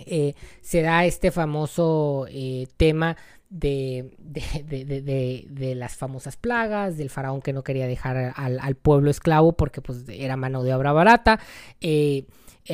eh, 0.06 0.36
se 0.62 0.84
da 0.84 1.06
este 1.06 1.32
famoso 1.32 2.28
eh, 2.30 2.68
tema 2.78 3.18
de, 3.50 4.12
de, 4.20 5.76
las 5.76 5.96
famosas 5.96 6.38
plagas, 6.38 6.98
del 6.98 7.10
faraón 7.10 7.42
que 7.42 7.54
no 7.54 7.64
quería 7.64 7.88
dejar 7.88 8.34
al, 8.36 8.76
pueblo 8.76 9.10
esclavo 9.10 9.54
porque 9.54 9.82
pues, 9.82 10.06
era 10.10 10.38
mano 10.38 10.64
de 10.64 10.74
obra 10.74 10.92
barata. 10.92 11.40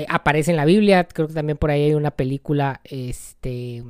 Aparece 0.08 0.52
en 0.52 0.58
la 0.58 0.66
Biblia, 0.66 1.04
creo 1.06 1.28
que 1.28 1.34
también 1.34 1.58
por 1.58 1.72
ahí 1.72 1.84
hay 1.84 1.94
una 1.94 2.12
película 2.12 2.82
este, 2.84 3.84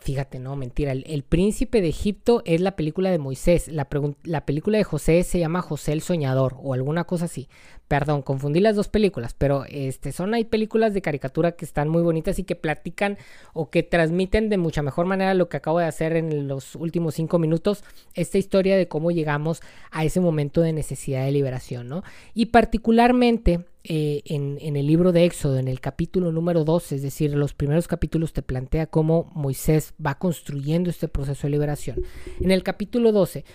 Fíjate, 0.00 0.38
no, 0.38 0.56
mentira. 0.56 0.92
El, 0.92 1.22
príncipe 1.22 1.80
de 1.82 1.88
Egipto 1.88 2.42
es 2.44 2.60
la 2.60 2.76
película 2.76 3.10
de 3.10 3.18
Moisés. 3.18 3.68
La, 3.68 3.88
la, 4.22 4.46
película 4.46 4.78
de 4.78 4.84
José 4.84 5.22
se 5.24 5.38
llama 5.38 5.60
José 5.60 5.92
el 5.92 6.02
Soñador 6.02 6.56
o 6.62 6.72
alguna 6.72 7.04
cosa 7.04 7.24
así. 7.24 7.48
Perdón, 7.88 8.20
confundí 8.20 8.60
las 8.60 8.76
dos 8.76 8.88
películas, 8.88 9.34
pero 9.36 9.64
este, 9.66 10.12
son 10.12 10.34
hay 10.34 10.44
películas 10.44 10.92
de 10.92 11.00
caricatura 11.00 11.52
que 11.52 11.64
están 11.64 11.88
muy 11.88 12.02
bonitas 12.02 12.38
y 12.38 12.44
que 12.44 12.54
platican 12.54 13.16
o 13.54 13.70
que 13.70 13.82
transmiten 13.82 14.50
de 14.50 14.58
mucha 14.58 14.82
mejor 14.82 15.06
manera 15.06 15.32
lo 15.32 15.48
que 15.48 15.56
acabo 15.56 15.78
de 15.78 15.86
hacer 15.86 16.14
en 16.14 16.48
los 16.48 16.74
últimos 16.74 17.14
cinco 17.14 17.38
minutos, 17.38 17.84
esta 18.12 18.36
historia 18.36 18.76
de 18.76 18.88
cómo 18.88 19.10
llegamos 19.10 19.62
a 19.90 20.04
ese 20.04 20.20
momento 20.20 20.60
de 20.60 20.74
necesidad 20.74 21.24
de 21.24 21.32
liberación, 21.32 21.88
¿no? 21.88 22.04
Y 22.34 22.46
particularmente 22.46 23.64
eh, 23.84 24.20
en, 24.26 24.76
el 24.76 24.86
libro 24.86 25.12
de 25.12 25.24
Éxodo, 25.24 25.58
en 25.58 25.66
el 25.66 25.80
capítulo 25.80 26.30
número 26.30 26.64
12, 26.64 26.96
es 26.96 27.02
decir, 27.02 27.32
los 27.32 27.54
primeros 27.54 27.88
capítulos 27.88 28.34
te 28.34 28.42
plantea 28.42 28.86
cómo 28.86 29.32
Moisés 29.34 29.94
va 30.04 30.18
construyendo 30.18 30.90
este 30.90 31.08
proceso 31.08 31.46
de 31.46 31.52
liberación. 31.52 32.02
En 32.38 32.50
el 32.50 32.62
capítulo 32.62 33.12
12 33.12 33.46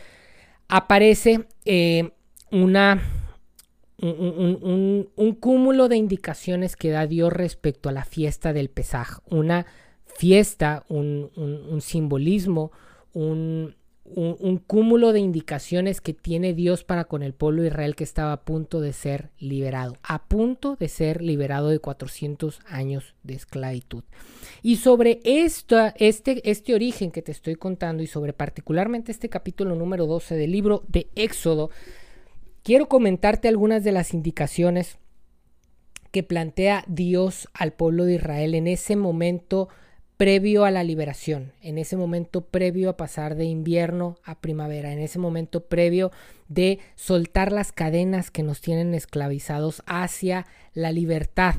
aparece 0.70 1.46
eh, 1.66 2.14
una 2.52 3.00
un, 4.04 5.38
cúmulo 5.40 5.88
de 5.88 5.98
indicaciones 5.98 6.76
que 6.76 6.92
da 6.92 7.08
Dios 7.08 7.32
respecto 7.32 7.90
a 7.90 7.94
la 7.94 8.06
fiesta 8.06 8.54
del 8.54 8.70
Pesaj. 8.70 9.20
Una 9.30 9.66
fiesta, 10.06 10.86
un, 10.90 11.80
simbolismo, 11.82 12.72
un, 13.14 13.76
cúmulo 14.68 15.14
de 15.14 15.20
indicaciones 15.20 16.02
que 16.02 16.14
tiene 16.14 16.54
Dios 16.54 16.84
para 16.84 17.06
con 17.06 17.24
el 17.24 17.34
pueblo 17.34 17.62
de 17.62 17.70
Israel 17.70 17.96
que 17.96 18.04
estaba 18.04 18.34
a 18.34 18.42
punto 18.42 18.82
de 18.82 18.92
ser 18.92 19.32
liberado, 19.40 19.98
a 20.04 20.26
punto 20.26 20.76
de 20.76 20.90
ser 20.90 21.22
liberado 21.22 21.70
de 21.70 21.80
400 21.80 22.60
años 22.68 23.16
de 23.24 23.36
esclavitud. 23.36 24.04
Y 24.62 24.76
sobre 24.76 25.22
esta, 25.24 25.96
este, 25.98 26.50
este 26.50 26.76
origen 26.76 27.12
que 27.12 27.22
te 27.22 27.32
estoy 27.32 27.56
contando 27.56 28.04
y 28.04 28.08
sobre 28.08 28.34
particularmente 28.34 29.12
este 29.12 29.30
capítulo 29.30 29.76
número 29.76 30.06
12 30.06 30.36
del 30.36 30.52
libro 30.52 30.84
de 30.90 31.08
Éxodo, 31.16 31.70
Quiero 32.64 32.88
comentarte 32.88 33.50
algunas 33.50 33.84
de 33.84 33.92
las 33.92 34.14
indicaciones 34.14 34.98
que 36.12 36.24
plantea 36.24 36.86
Dios 36.88 37.50
al 37.54 37.74
pueblo 37.74 38.06
de 38.06 38.16
Israel 38.16 38.56
en 38.56 38.68
ese 38.68 38.96
momento 38.96 39.68
previo 40.16 40.64
a 40.64 40.72
la 40.72 40.86
liberación, 40.86 41.52
en 41.62 41.78
ese 41.78 41.98
momento 41.98 42.46
previo 42.46 42.90
a 42.90 42.96
pasar 42.96 43.36
de 43.36 43.44
invierno 43.44 44.16
a 44.24 44.40
primavera, 44.40 44.94
en 44.94 45.00
ese 45.00 45.20
momento 45.20 45.66
previo 45.66 46.14
de 46.48 46.80
soltar 46.96 47.52
las 47.52 47.74
cadenas 47.74 48.32
que 48.32 48.44
nos 48.44 48.62
tienen 48.62 48.94
esclavizados 48.94 49.84
hacia 49.86 50.46
la 50.74 50.94
libertad 50.94 51.56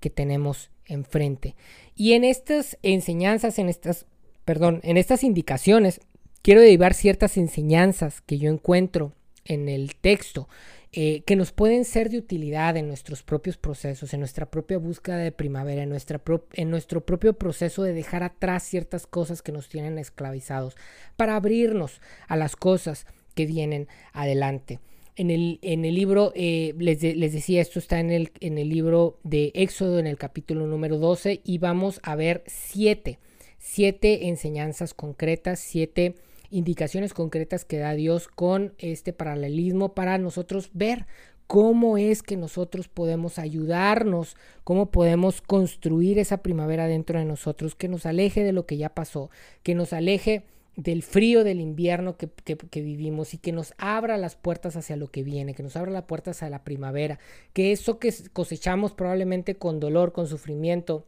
que 0.00 0.10
tenemos 0.10 0.70
enfrente. 0.84 1.54
Y 1.94 2.14
en 2.14 2.24
estas 2.24 2.76
enseñanzas, 2.82 3.60
en 3.60 3.68
estas, 3.68 4.06
perdón, 4.44 4.80
en 4.82 4.96
estas 4.96 5.22
indicaciones, 5.22 6.00
quiero 6.42 6.60
derivar 6.60 6.94
ciertas 6.94 7.36
enseñanzas 7.36 8.20
que 8.22 8.38
yo 8.38 8.50
encuentro 8.50 9.12
en 9.44 9.68
el 9.68 9.94
texto 9.96 10.48
eh, 10.92 11.22
que 11.24 11.36
nos 11.36 11.52
pueden 11.52 11.84
ser 11.84 12.10
de 12.10 12.18
utilidad 12.18 12.76
en 12.76 12.88
nuestros 12.88 13.22
propios 13.22 13.56
procesos, 13.56 14.12
en 14.12 14.18
nuestra 14.18 14.50
propia 14.50 14.76
búsqueda 14.76 15.18
de 15.18 15.30
primavera, 15.30 15.84
en, 15.84 15.88
nuestra 15.88 16.20
en 16.54 16.68
nuestro 16.68 17.06
propio 17.06 17.34
proceso 17.34 17.84
de 17.84 17.92
dejar 17.92 18.24
atrás 18.24 18.64
ciertas 18.64 19.06
cosas 19.06 19.40
que 19.40 19.52
nos 19.52 19.68
tienen 19.68 19.98
esclavizados, 19.98 20.74
para 21.16 21.36
abrirnos 21.36 22.00
a 22.26 22.36
las 22.36 22.56
cosas 22.56 23.06
que 23.36 23.46
vienen 23.46 23.86
adelante. 24.12 24.80
En 25.14 25.30
el, 25.30 25.60
en 25.62 25.84
el 25.84 25.94
libro, 25.94 26.32
eh, 26.34 26.74
les, 26.76 27.00
les, 27.00 27.32
decía, 27.32 27.60
esto 27.60 27.78
está 27.78 28.00
en 28.00 28.10
el, 28.10 28.32
en 28.40 28.58
el 28.58 28.68
libro 28.68 29.20
de 29.22 29.52
Éxodo, 29.54 30.00
en 30.00 30.08
el 30.08 30.18
capítulo 30.18 30.66
número 30.66 30.98
12, 30.98 31.40
y 31.44 31.58
vamos 31.58 32.00
a 32.02 32.16
ver 32.16 32.42
siete, 32.48 33.20
siete 33.58 34.26
enseñanzas 34.26 34.92
concretas, 34.92 35.60
siete 35.60 36.16
indicaciones 36.50 37.14
concretas 37.14 37.64
que 37.64 37.78
da 37.78 37.92
Dios 37.94 38.28
con 38.28 38.74
este 38.78 39.12
paralelismo 39.12 39.94
para 39.94 40.18
nosotros 40.18 40.70
ver 40.72 41.06
cómo 41.46 41.98
es 41.98 42.22
que 42.22 42.36
nosotros 42.36 42.86
podemos 42.88 43.38
ayudarnos, 43.38 44.36
cómo 44.62 44.90
podemos 44.90 45.40
construir 45.40 46.18
esa 46.18 46.42
primavera 46.42 46.86
dentro 46.86 47.18
de 47.18 47.24
nosotros, 47.24 47.74
que 47.74 47.88
nos 47.88 48.06
aleje 48.06 48.44
de 48.44 48.52
lo 48.52 48.66
que 48.66 48.76
ya 48.76 48.90
pasó, 48.90 49.30
que 49.64 49.74
nos 49.74 49.92
aleje 49.92 50.44
del 50.76 51.02
frío 51.02 51.42
del 51.42 51.60
invierno 51.60 52.16
que, 52.16 52.28
que, 52.28 52.80
vivimos 52.80 53.34
y 53.34 53.38
que 53.38 53.52
nos 53.52 53.74
abra 53.78 54.16
las 54.16 54.36
puertas 54.36 54.76
hacia 54.76 54.96
lo 54.96 55.08
que 55.08 55.24
viene, 55.24 55.54
que 55.54 55.62
nos 55.62 55.76
abra 55.76 55.90
las 55.90 56.04
puertas 56.04 56.36
hacia 56.36 56.50
la 56.50 56.62
primavera, 56.62 57.18
que 57.52 57.72
eso 57.72 57.98
que 57.98 58.14
cosechamos 58.32 58.92
probablemente 58.92 59.56
con 59.56 59.80
dolor, 59.80 60.12
con 60.12 60.28
sufrimiento, 60.28 61.06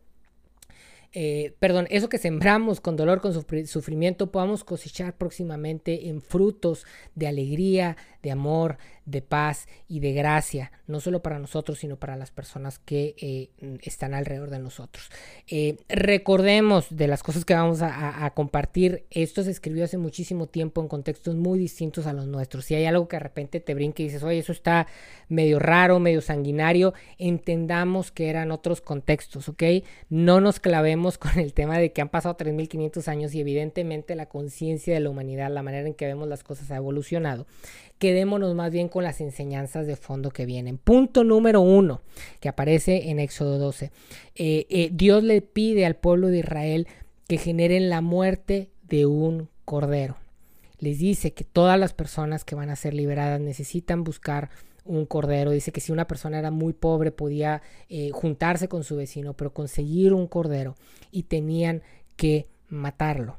eh, 1.15 1.55
perdón, 1.59 1.87
eso 1.91 2.09
que 2.09 2.19
sembramos 2.19 2.81
con 2.81 2.97
dolor, 2.97 3.21
con 3.21 3.35
sufrimiento, 3.67 4.33
podamos 4.33 4.65
cosechar 4.65 5.17
próximamente 5.17 6.09
en 6.09 6.23
frutos 6.23 6.87
de 7.15 7.27
alegría, 7.27 7.97
de 8.23 8.31
amor, 8.31 8.79
de 9.05 9.23
paz 9.23 9.67
y 9.89 10.01
de 10.01 10.13
gracia, 10.13 10.73
no 10.87 11.01
solo 11.01 11.23
para 11.23 11.39
nosotros, 11.39 11.79
sino 11.79 11.97
para 11.97 12.17
las 12.17 12.31
personas 12.31 12.79
que 12.79 13.15
eh, 13.19 13.79
están 13.83 14.15
alrededor 14.15 14.51
de 14.51 14.59
nosotros. 14.59 15.11
Eh, 15.49 15.77
recordemos 15.89 16.87
de 16.91 17.09
las 17.09 17.23
cosas 17.23 17.45
que 17.45 17.55
vamos 17.55 17.81
a, 17.83 18.31
compartir, 18.35 19.05
esto 19.11 19.43
se 19.43 19.51
escribió 19.51 19.85
hace 19.85 19.99
muchísimo 19.99 20.47
tiempo 20.47 20.81
en 20.81 20.89
contextos 20.89 21.35
muy 21.35 21.59
distintos 21.59 22.07
a 22.07 22.13
los 22.13 22.27
nuestros. 22.27 22.65
Si 22.65 22.75
hay 22.75 22.85
algo 22.85 23.09
que 23.09 23.17
de 23.17 23.21
repente 23.21 23.61
te 23.61 23.75
brinque 23.75 24.03
y 24.03 24.07
dices, 24.07 24.23
oye, 24.23 24.39
eso 24.39 24.53
está 24.53 24.87
medio 25.29 25.59
raro, 25.59 25.99
medio 25.99 26.21
sanguinario, 26.21 26.95
entendamos 27.19 28.13
que 28.13 28.29
eran 28.29 28.53
otros 28.53 28.81
contextos, 28.81 29.49
¿ok? 29.49 29.63
No 30.09 30.41
nos 30.41 30.61
clavemos 30.61 31.19
con 31.19 31.39
el 31.39 31.53
tema 31.53 31.79
de 31.79 31.93
que 31.93 32.01
han 32.01 32.09
pasado 32.09 32.37
3.500 32.37 33.09
años 33.09 33.35
y 33.35 33.41
evidentemente 33.41 34.15
la 34.15 34.27
conciencia 34.27 34.95
de 34.95 35.01
la 35.01 35.11
humanidad, 35.11 35.51
la 35.51 35.63
manera 35.63 35.87
en 35.87 35.95
que 35.95 36.07
vemos 36.07 36.29
las 36.29 36.45
cosas 36.45 36.71
ha 36.71 36.77
evolucionado 36.77 37.47
quedémonos 38.03 38.57
más 38.57 38.73
bien 38.73 38.89
con 38.89 39.05
las 39.05 39.21
enseñanzas 39.21 39.87
de 39.87 39.95
fondo 39.95 40.33
que 40.33 40.45
vienen. 40.45 40.77
Punto 40.77 41.23
número 41.23 41.61
uno, 41.61 42.01
que 42.41 42.49
aparece 42.49 43.11
en 43.11 43.21
Éxodo 43.21 43.59
12. 43.59 43.93
Eh, 44.35 44.67
eh, 44.71 44.91
Dios 44.93 45.23
le 45.23 45.41
pide 45.41 45.87
al 45.87 45.95
pueblo 45.95 46.27
de 46.27 46.41
Israel 46.41 46.89
que 47.29 47.39
generen 47.39 47.91
la 47.91 48.01
muerte 48.01 48.71
de 48.89 49.07
un 49.07 49.49
cordero. 49.65 50.17
Les 50.81 50.99
dice 50.99 51.33
que 51.33 51.45
todas 51.45 51.79
las 51.79 51.93
personas 51.93 52.45
que 52.45 52.57
van 52.57 52.71
a 52.71 52.77
ser 52.77 52.93
liberadas 52.93 53.41
necesitan 53.41 54.03
buscar 54.03 54.51
un 54.85 55.07
cordero. 55.07 55.53
Dice 55.53 55.71
que 55.71 55.81
si 55.81 55.93
una 55.93 56.09
persona 56.09 56.41
era 56.41 56.51
muy 56.51 56.73
pobre 56.73 57.13
podía 57.13 57.63
eh, 57.89 58.11
juntarse 58.13 58.67
con 58.67 58.83
su 58.83 58.97
vecino, 58.97 59.35
pero 59.35 59.55
conseguir 59.55 60.13
un 60.13 60.27
cordero 60.27 60.75
y 61.13 61.23
tenían 61.23 61.83
que 62.17 62.49
matarlo 62.69 63.37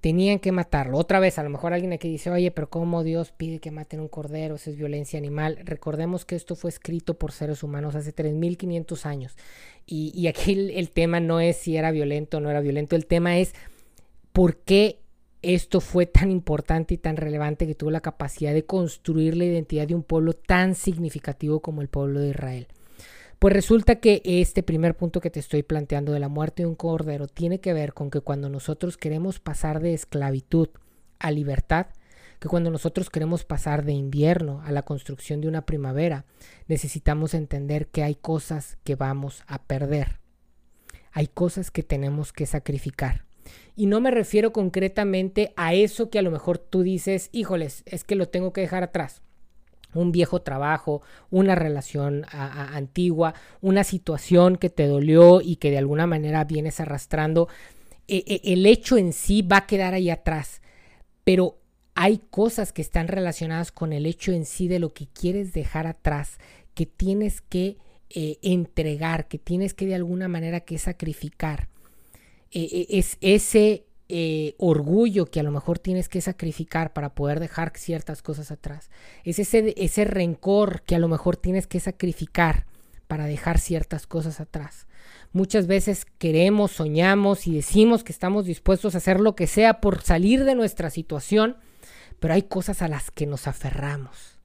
tenían 0.00 0.38
que 0.38 0.52
matarlo. 0.52 0.98
Otra 0.98 1.20
vez, 1.20 1.38
a 1.38 1.42
lo 1.42 1.50
mejor 1.50 1.72
alguien 1.72 1.92
aquí 1.92 2.08
dice, 2.08 2.30
oye, 2.30 2.50
pero 2.50 2.70
¿cómo 2.70 3.02
Dios 3.02 3.32
pide 3.32 3.58
que 3.58 3.70
maten 3.70 4.00
un 4.00 4.08
cordero? 4.08 4.54
Eso 4.54 4.70
es 4.70 4.76
violencia 4.76 5.18
animal. 5.18 5.58
Recordemos 5.64 6.24
que 6.24 6.36
esto 6.36 6.54
fue 6.54 6.70
escrito 6.70 7.14
por 7.18 7.32
seres 7.32 7.62
humanos 7.62 7.94
hace 7.94 8.14
3.500 8.14 9.06
años. 9.06 9.36
Y, 9.86 10.12
y 10.14 10.28
aquí 10.28 10.52
el, 10.52 10.90
tema 10.90 11.20
no 11.20 11.40
es 11.40 11.56
si 11.56 11.76
era 11.76 11.90
violento 11.90 12.36
o 12.36 12.40
no 12.40 12.50
era 12.50 12.60
violento, 12.60 12.94
el 12.94 13.06
tema 13.06 13.38
es 13.38 13.54
por 14.32 14.56
qué 14.56 15.00
esto 15.42 15.80
fue 15.80 16.06
tan 16.06 16.30
importante 16.30 16.94
y 16.94 16.98
tan 16.98 17.16
relevante 17.16 17.66
que 17.66 17.74
tuvo 17.74 17.90
la 17.90 18.00
capacidad 18.00 18.52
de 18.52 18.64
construir 18.64 19.36
la 19.36 19.44
identidad 19.44 19.86
de 19.86 19.94
un 19.94 20.02
pueblo 20.02 20.32
tan 20.32 20.74
significativo 20.74 21.60
como 21.60 21.80
el 21.80 21.88
pueblo 21.88 22.20
de 22.20 22.30
Israel. 22.30 22.68
Pues 23.38 23.54
resulta 23.54 24.00
que 24.00 24.20
este 24.24 24.64
primer 24.64 24.96
punto 24.96 25.20
que 25.20 25.30
te 25.30 25.38
estoy 25.38 25.62
planteando 25.62 26.12
de 26.12 26.18
la 26.18 26.28
muerte 26.28 26.64
de 26.64 26.66
un 26.66 26.74
cordero 26.74 27.28
tiene 27.28 27.60
que 27.60 27.72
ver 27.72 27.94
con 27.94 28.10
que 28.10 28.20
cuando 28.20 28.48
nosotros 28.48 28.96
queremos 28.96 29.38
pasar 29.38 29.78
de 29.78 29.94
esclavitud 29.94 30.70
a 31.20 31.30
libertad, 31.30 31.86
que 32.40 32.48
cuando 32.48 32.70
nosotros 32.70 33.10
queremos 33.10 33.44
pasar 33.44 33.84
de 33.84 33.92
invierno 33.92 34.60
a 34.64 34.72
la 34.72 34.82
construcción 34.82 35.40
de 35.40 35.46
una 35.46 35.66
primavera, 35.66 36.24
necesitamos 36.66 37.32
entender 37.32 37.86
que 37.86 38.02
hay 38.02 38.16
cosas 38.16 38.76
que 38.82 38.96
vamos 38.96 39.44
a 39.46 39.62
perder. 39.62 40.18
Hay 41.12 41.28
cosas 41.28 41.70
que 41.70 41.84
tenemos 41.84 42.32
que 42.32 42.44
sacrificar. 42.44 43.24
Y 43.76 43.86
no 43.86 44.00
me 44.00 44.10
refiero 44.10 44.52
concretamente 44.52 45.52
a 45.56 45.74
eso 45.74 46.10
que 46.10 46.18
a 46.18 46.22
lo 46.22 46.32
mejor 46.32 46.58
tú 46.58 46.82
dices, 46.82 47.28
híjoles, 47.30 47.84
es 47.86 48.02
que 48.02 48.16
lo 48.16 48.28
tengo 48.28 48.52
que 48.52 48.62
dejar 48.62 48.82
atrás. 48.82 49.22
Un 49.94 50.12
viejo 50.12 50.42
trabajo, 50.42 51.02
una 51.30 51.54
relación 51.54 52.26
antigua, 52.30 53.34
una 53.60 53.84
situación 53.84 54.56
que 54.56 54.70
te 54.70 54.86
dolió 54.86 55.40
y 55.40 55.56
que 55.56 55.70
de 55.70 55.78
alguna 55.78 56.06
manera 56.06 56.44
vienes 56.44 56.80
arrastrando. 56.80 57.48
E, 58.06 58.24
e, 58.26 58.52
el 58.52 58.66
hecho 58.66 58.96
en 58.96 59.12
sí 59.12 59.42
va 59.42 59.58
a 59.58 59.66
quedar 59.66 59.94
ahí 59.94 60.10
atrás, 60.10 60.60
pero 61.24 61.58
hay 61.94 62.20
cosas 62.30 62.72
que 62.72 62.82
están 62.82 63.08
relacionadas 63.08 63.72
con 63.72 63.92
el 63.92 64.06
hecho 64.06 64.32
en 64.32 64.46
sí 64.46 64.68
de 64.68 64.78
lo 64.78 64.92
que 64.92 65.08
quieres 65.08 65.52
dejar 65.52 65.86
atrás, 65.86 66.38
que 66.74 66.86
tienes 66.86 67.40
que 67.40 67.76
eh, 68.10 68.38
entregar, 68.42 69.26
que 69.26 69.38
tienes 69.38 69.74
que 69.74 69.86
de 69.86 69.94
alguna 69.96 70.28
manera 70.28 70.60
que 70.60 70.78
sacrificar. 70.78 71.68
E, 72.50 72.86
es 72.90 73.18
ese 73.20 73.87
eh, 74.08 74.54
orgullo 74.58 75.26
que 75.26 75.40
a 75.40 75.42
lo 75.42 75.50
mejor 75.50 75.78
tienes 75.78 76.08
que 76.08 76.20
sacrificar 76.20 76.92
para 76.92 77.10
poder 77.10 77.40
dejar 77.40 77.72
ciertas 77.76 78.22
cosas 78.22 78.50
atrás. 78.50 78.90
Es 79.24 79.38
ese, 79.38 79.74
ese 79.76 80.04
rencor 80.04 80.82
que 80.82 80.94
a 80.94 80.98
lo 80.98 81.08
mejor 81.08 81.36
tienes 81.36 81.66
que 81.66 81.80
sacrificar 81.80 82.66
para 83.06 83.26
dejar 83.26 83.58
ciertas 83.58 84.06
cosas 84.06 84.40
atrás. 84.40 84.86
Muchas 85.32 85.66
veces 85.66 86.06
queremos, 86.18 86.72
soñamos 86.72 87.46
y 87.46 87.54
decimos 87.54 88.02
que 88.02 88.12
estamos 88.12 88.46
dispuestos 88.46 88.94
a 88.94 88.98
hacer 88.98 89.20
lo 89.20 89.34
que 89.34 89.46
sea 89.46 89.80
por 89.80 90.02
salir 90.02 90.44
de 90.44 90.54
nuestra 90.54 90.90
situación, 90.90 91.56
pero 92.18 92.34
hay 92.34 92.42
cosas 92.42 92.82
a 92.82 92.88
las 92.88 93.10
que 93.10 93.26
nos 93.26 93.46
aferramos 93.46 94.37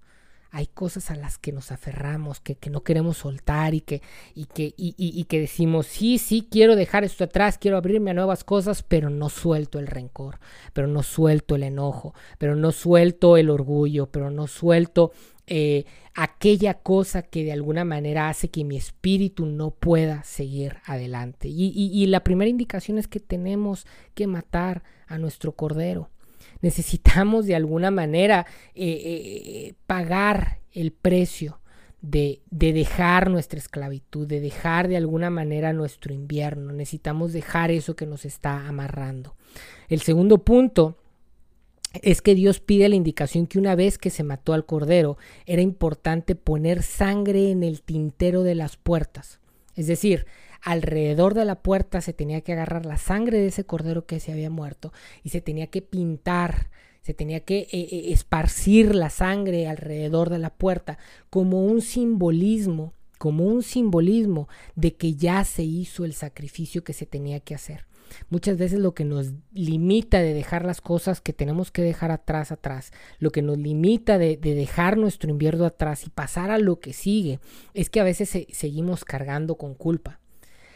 hay 0.53 0.67
cosas 0.67 1.09
a 1.09 1.15
las 1.15 1.39
que 1.39 1.51
nos 1.51 1.71
aferramos, 1.71 2.39
que, 2.39 2.55
no 2.69 2.83
queremos 2.83 3.17
soltar 3.17 3.73
y 3.73 3.81
que, 3.81 4.03
y, 4.35 4.45
que, 4.45 4.71
y, 4.77 5.23
que 5.23 5.39
decimos, 5.39 5.87
sí, 5.87 6.19
sí, 6.19 6.47
quiero 6.49 6.75
dejar 6.75 7.03
esto 7.03 7.23
atrás, 7.23 7.57
quiero 7.57 7.75
abrirme 7.75 8.11
a 8.11 8.13
nuevas 8.13 8.43
cosas, 8.43 8.83
pero 8.83 9.09
no 9.09 9.29
suelto 9.29 9.79
el 9.79 9.87
rencor, 9.87 10.39
pero 10.71 10.87
no 10.87 11.01
suelto 11.01 11.55
el 11.55 11.63
enojo, 11.63 12.13
pero 12.37 12.55
no 12.55 12.71
suelto 12.71 13.35
el 13.37 13.49
orgullo, 13.49 14.11
pero 14.11 14.29
no 14.29 14.45
suelto 14.45 15.11
eh, 15.47 15.85
aquella 16.13 16.75
cosa 16.75 17.23
que 17.23 17.43
de 17.43 17.51
alguna 17.51 17.83
manera 17.83 18.29
hace 18.29 18.49
que 18.49 18.63
mi 18.63 18.77
espíritu 18.77 19.47
no 19.47 19.71
pueda 19.71 20.23
seguir 20.23 20.77
adelante. 20.85 21.47
y 21.49 22.05
la 22.05 22.23
primera 22.23 22.49
indicación 22.49 22.99
es 22.99 23.07
que 23.07 23.19
tenemos 23.19 23.87
que 24.13 24.27
matar 24.27 24.83
a 25.07 25.17
nuestro 25.17 25.53
cordero 25.53 26.11
necesitamos 26.63 27.45
de 27.45 27.55
alguna 27.55 27.91
manera 27.91 28.47
eh, 28.73 28.85
eh, 28.85 29.73
pagar 29.85 30.61
el 30.71 30.91
precio 30.91 31.59
de, 32.01 32.41
de, 32.49 32.73
dejar 32.73 33.29
nuestra 33.29 33.59
esclavitud, 33.59 34.25
de 34.25 34.39
dejar 34.39 34.87
de 34.87 34.97
alguna 34.97 35.29
manera 35.29 35.73
nuestro 35.73 36.13
invierno. 36.13 36.73
Necesitamos 36.73 37.33
dejar 37.33 37.69
eso 37.69 37.95
que 37.95 38.07
nos 38.07 38.25
está 38.25 38.67
amarrando. 38.67 39.35
El 39.89 40.01
segundo 40.01 40.39
punto 40.39 40.97
es 42.01 42.21
que 42.21 42.33
Dios 42.33 42.59
pide 42.59 42.89
la 42.89 42.95
indicación 42.95 43.45
que 43.45 43.59
una 43.59 43.75
vez 43.75 43.97
que 43.97 44.09
se 44.09 44.23
mató 44.23 44.53
al 44.53 44.65
cordero, 44.65 45.17
era 45.45 45.61
importante 45.61 46.33
poner 46.35 46.81
sangre 46.81 47.51
en 47.51 47.61
el 47.63 47.81
tintero 47.81 48.43
de 48.43 48.55
las 48.55 48.77
puertas. 48.77 49.39
Es 49.75 49.87
decir, 49.87 50.25
alrededor 50.63 51.33
de 51.33 51.45
la 51.45 51.61
puerta 51.61 52.01
se 52.01 52.13
tenía 52.13 52.41
que 52.41 52.53
agarrar 52.53 52.85
la 52.85 52.97
sangre 52.97 53.39
de 53.39 53.47
ese 53.47 53.65
cordero 53.65 54.05
que 54.05 54.19
se 54.19 54.31
había 54.31 54.49
muerto 54.49 54.93
y 55.21 55.29
se 55.29 55.41
tenía 55.41 55.67
que 55.67 55.81
pintar, 55.81 56.69
se 57.01 57.13
tenía 57.13 57.41
que 57.41 57.59
eh, 57.59 57.67
eh, 57.71 58.13
esparcir 58.13 58.95
la 58.95 59.09
sangre 59.09 59.67
alrededor 59.67 60.29
de 60.29 60.39
la 60.39 60.51
puerta 60.51 60.97
como 61.29 61.65
un 61.65 61.81
simbolismo, 61.81 62.93
como 63.17 63.45
un 63.45 63.61
simbolismo 63.61 64.47
de 64.75 64.95
que 64.95 65.15
ya 65.15 65.43
se 65.43 65.63
hizo 65.63 66.05
el 66.05 66.13
sacrificio 66.13 66.83
que 66.83 66.93
se 66.93 67.05
tenía 67.05 67.41
que 67.41 67.55
hacer. 67.55 67.85
Muchas 68.29 68.57
veces 68.57 68.79
lo 68.79 68.93
que 68.93 69.05
nos 69.05 69.33
limita 69.53 70.19
de 70.21 70.33
dejar 70.33 70.65
las 70.65 70.81
cosas 70.81 71.19
que 71.19 71.33
tenemos 71.33 71.71
que 71.71 71.81
dejar 71.81 72.11
atrás, 72.11 72.51
atrás, 72.51 72.91
lo 73.17 73.31
que 73.31 73.41
nos 73.41 73.57
limita 73.57 74.17
de, 74.17 74.37
dejar 74.37 74.97
nuestro 74.97 75.31
invierno 75.31 75.65
atrás 75.65 76.05
y 76.05 76.09
pasar 76.09 76.51
a 76.51 76.59
lo 76.59 76.79
que 76.79 76.93
sigue, 76.93 77.39
es 77.73 77.89
que 77.89 77.99
a 77.99 78.03
veces 78.03 78.29
seguimos 78.51 79.03
cargando 79.03 79.55
con 79.55 79.73
culpa 79.73 80.19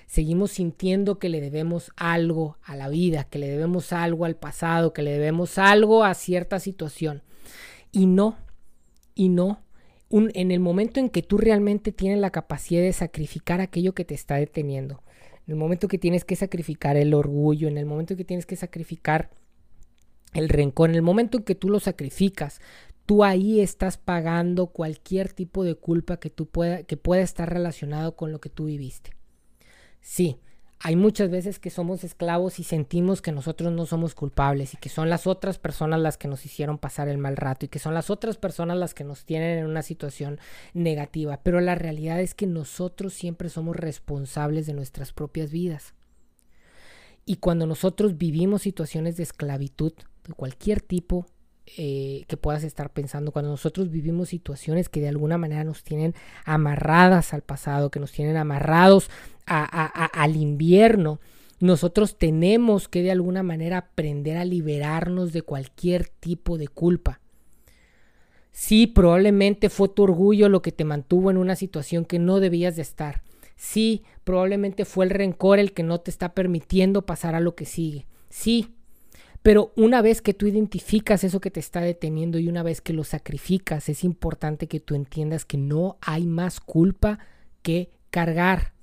seguimos 0.08 0.52
sintiendo 0.52 1.20
que 1.20 1.30
le 1.30 1.42
debemos 1.42 1.92
algo 1.98 2.58
a 2.64 2.76
la 2.76 2.90
vida, 2.90 3.26
que 3.26 3.38
le 3.38 3.50
debemos 3.50 3.94
algo 3.94 4.26
al 4.26 4.36
pasado, 4.36 4.94
que 4.94 5.04
le 5.04 5.12
debemos 5.12 5.58
algo 5.58 6.04
a 6.04 6.14
cierta 6.16 6.60
situación. 6.60 7.22
Y 7.92 8.08
no, 8.08 8.38
y 9.14 9.30
no. 9.30 9.62
en 10.10 10.52
el 10.52 10.62
momento 10.62 11.02
en 11.02 11.10
que 11.10 11.22
tú 11.22 11.38
realmente 11.38 11.92
tienes 11.92 12.20
la 12.20 12.32
capacidad 12.32 12.82
de 12.82 12.94
sacrificar 12.94 13.60
aquello 13.60 13.94
que 13.94 14.06
te 14.06 14.16
está 14.16 14.36
deteniendo, 14.36 15.04
en 15.46 15.54
el 15.54 15.56
momento 15.56 15.90
que 15.90 15.98
tienes 15.98 16.24
que 16.24 16.38
sacrificar 16.38 16.96
el 16.96 17.14
orgullo, 17.14 17.68
en 17.68 17.78
el 17.78 17.86
momento 17.86 18.16
que 18.16 18.24
tienes 18.24 18.46
que 18.46 18.56
sacrificar 18.56 19.30
el 20.34 20.48
rencor, 20.48 20.90
en 20.90 20.96
el 20.96 21.02
momento 21.02 21.38
en 21.38 21.44
que 21.44 21.56
tú 21.56 21.70
lo 21.70 21.82
sacrificas, 21.82 22.62
tú 23.06 23.26
ahí 23.26 23.60
estás 23.60 23.98
pagando 23.98 24.68
cualquier 24.68 25.34
tipo 25.34 25.66
de 25.66 25.76
culpa 25.76 26.18
que 26.18 26.30
tú 26.30 26.48
pueda, 26.48 26.84
que 26.84 26.96
pueda 26.96 27.22
estar 27.22 27.52
relacionado 27.52 28.16
con 28.16 28.32
lo 28.32 28.40
que 28.40 28.50
tú 28.50 28.66
viviste. 28.66 29.17
Sí, 30.10 30.40
hay 30.80 30.96
muchas 30.96 31.30
veces 31.30 31.60
que 31.60 31.70
somos 31.70 32.06
esclavos 32.06 32.60
y 32.60 32.64
sentimos 32.64 33.22
que 33.22 33.34
nosotros 33.34 33.74
no 33.74 33.86
somos 33.86 34.16
culpables 34.16 34.74
y 34.74 34.78
que 34.78 34.88
son 34.88 35.10
las 35.10 35.28
otras 35.28 35.60
personas 35.60 36.00
las 36.00 36.18
que 36.18 36.30
nos 36.30 36.46
hicieron 36.46 36.78
pasar 36.78 37.10
el 37.10 37.18
mal 37.18 37.36
rato 37.36 37.66
y 37.66 37.68
que 37.68 37.78
son 37.78 37.94
las 37.94 38.10
otras 38.10 38.38
personas 38.38 38.78
las 38.78 38.94
que 38.94 39.04
nos 39.04 39.26
tienen 39.26 39.60
en 39.60 39.66
una 39.66 39.82
situación 39.82 40.40
negativa. 40.74 41.42
Pero 41.44 41.60
la 41.60 41.76
realidad 41.76 42.22
es 42.22 42.36
que 42.36 42.48
nosotros 42.48 43.14
siempre 43.14 43.50
somos 43.50 43.76
responsables 43.76 44.66
de 44.66 44.74
nuestras 44.76 45.12
propias 45.12 45.52
vidas. 45.52 45.94
Y 47.26 47.36
cuando 47.36 47.68
nosotros 47.68 48.18
vivimos 48.18 48.62
situaciones 48.62 49.18
de 49.18 49.24
esclavitud 49.24 49.92
de 50.26 50.34
cualquier 50.34 50.80
tipo, 50.80 51.26
eh, 51.76 52.24
que 52.28 52.38
puedas 52.38 52.64
estar 52.64 52.92
pensando 52.92 53.32
cuando 53.32 53.52
nosotros 53.52 53.92
vivimos 53.92 54.30
situaciones 54.30 54.88
que 54.88 55.02
de 55.02 55.10
alguna 55.10 55.38
manera 55.38 55.64
nos 55.64 55.84
tienen 55.84 56.16
amarradas 56.46 57.34
al 57.34 57.42
pasado, 57.42 57.92
que 57.92 58.00
nos 58.00 58.12
tienen 58.12 58.38
amarrados 58.38 59.10
al 59.46 60.36
invierno, 60.36 61.20
nosotros 61.60 62.18
tenemos 62.18 62.88
que 62.88 63.02
de 63.02 63.12
alguna 63.12 63.44
manera 63.44 63.78
aprender 63.78 64.38
a 64.38 64.46
liberarnos 64.46 65.34
de 65.34 65.42
cualquier 65.42 66.08
tipo 66.08 66.58
de 66.58 66.68
culpa. 66.68 67.20
Sí, 68.52 68.88
probablemente 68.88 69.70
fue 69.70 69.90
tu 69.90 70.04
orgullo 70.04 70.50
lo 70.50 70.62
que 70.62 70.72
te 70.72 70.84
mantuvo 70.84 71.32
en 71.32 71.38
una 71.38 71.56
situación 71.56 72.06
que 72.06 72.20
no 72.20 72.40
debías 72.40 72.76
de 72.76 72.82
estar. 72.82 73.22
Sí, 73.56 74.04
probablemente 74.24 74.86
fue 74.86 75.06
el 75.06 75.12
rencor 75.12 75.60
el 75.60 75.74
que 75.74 75.84
no 75.84 76.00
te 76.00 76.12
está 76.12 76.34
permitiendo 76.34 77.06
pasar 77.06 77.36
a 77.36 77.40
lo 77.40 77.56
que 77.56 77.66
sigue. 77.66 78.08
Sí, 78.30 78.77
pero 79.44 79.72
una 79.76 80.02
vez 80.02 80.22
que 80.22 80.34
tú 80.34 80.48
identificas 80.48 81.24
eso 81.24 81.40
que 81.40 81.52
te 81.52 81.60
está 81.60 81.82
deteniendo 81.82 82.40
y 82.40 82.50
una 82.50 82.64
vez 82.64 82.82
que 82.82 82.94
lo 82.94 83.04
sacrificas, 83.04 83.90
es 83.90 84.04
importante 84.04 84.68
que 84.68 84.80
tú 84.80 84.96
entiendas 84.96 85.46
que 85.46 85.58
no 85.58 85.98
hay 86.02 86.26
más 86.26 86.60
culpa 86.60 87.20
que 87.62 87.90
cargar. 88.10 88.74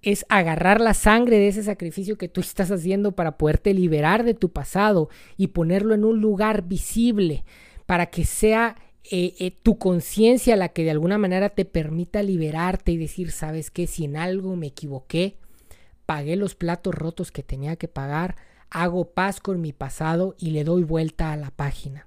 Es 0.00 0.26
agarrar 0.28 0.80
la 0.80 0.94
sangre 0.94 1.38
de 1.38 1.48
ese 1.48 1.62
sacrificio 1.62 2.18
que 2.18 2.28
tú 2.28 2.40
estás 2.40 2.70
haciendo 2.70 3.12
para 3.12 3.38
poderte 3.38 3.72
liberar 3.74 4.24
de 4.24 4.34
tu 4.34 4.50
pasado 4.50 5.08
y 5.36 5.48
ponerlo 5.48 5.94
en 5.94 6.04
un 6.04 6.20
lugar 6.20 6.68
visible 6.68 7.44
para 7.86 8.06
que 8.06 8.24
sea 8.24 8.76
eh, 9.10 9.34
eh, 9.38 9.50
tu 9.50 9.78
conciencia 9.78 10.56
la 10.56 10.70
que 10.70 10.82
de 10.82 10.90
alguna 10.90 11.18
manera 11.18 11.50
te 11.50 11.66
permita 11.66 12.22
liberarte 12.22 12.92
y 12.92 12.96
decir, 12.96 13.32
sabes 13.32 13.70
que 13.70 13.86
si 13.86 14.04
en 14.06 14.16
algo 14.16 14.56
me 14.56 14.68
equivoqué, 14.68 15.36
pagué 16.06 16.36
los 16.36 16.54
platos 16.54 16.94
rotos 16.94 17.30
que 17.30 17.42
tenía 17.42 17.76
que 17.76 17.88
pagar, 17.88 18.36
hago 18.74 19.12
paz 19.12 19.40
con 19.40 19.60
mi 19.60 19.72
pasado 19.72 20.34
y 20.38 20.50
le 20.50 20.64
doy 20.64 20.82
vuelta 20.82 21.32
a 21.32 21.36
la 21.36 21.50
página. 21.50 22.06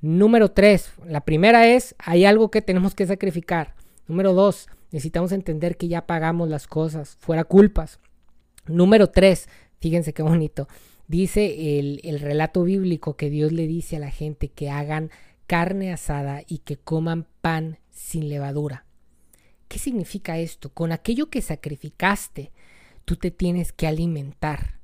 Número 0.00 0.50
tres, 0.50 0.92
la 1.06 1.22
primera 1.22 1.66
es, 1.66 1.96
hay 1.98 2.26
algo 2.26 2.50
que 2.50 2.62
tenemos 2.62 2.94
que 2.94 3.06
sacrificar. 3.06 3.74
Número 4.06 4.34
dos, 4.34 4.68
necesitamos 4.92 5.32
entender 5.32 5.78
que 5.78 5.88
ya 5.88 6.06
pagamos 6.06 6.50
las 6.50 6.66
cosas, 6.66 7.16
fuera 7.20 7.44
culpas. 7.44 8.00
Número 8.66 9.08
tres, 9.08 9.48
fíjense 9.80 10.12
qué 10.12 10.22
bonito, 10.22 10.68
dice 11.08 11.78
el, 11.78 12.00
el 12.04 12.20
relato 12.20 12.62
bíblico 12.64 13.16
que 13.16 13.30
Dios 13.30 13.50
le 13.52 13.66
dice 13.66 13.96
a 13.96 14.00
la 14.00 14.10
gente 14.10 14.48
que 14.48 14.68
hagan 14.68 15.10
carne 15.46 15.90
asada 15.90 16.42
y 16.46 16.58
que 16.58 16.76
coman 16.76 17.26
pan 17.40 17.78
sin 17.90 18.28
levadura. 18.28 18.84
¿Qué 19.68 19.78
significa 19.78 20.38
esto? 20.38 20.68
Con 20.68 20.92
aquello 20.92 21.30
que 21.30 21.40
sacrificaste, 21.40 22.52
tú 23.06 23.16
te 23.16 23.30
tienes 23.30 23.72
que 23.72 23.86
alimentar. 23.86 24.83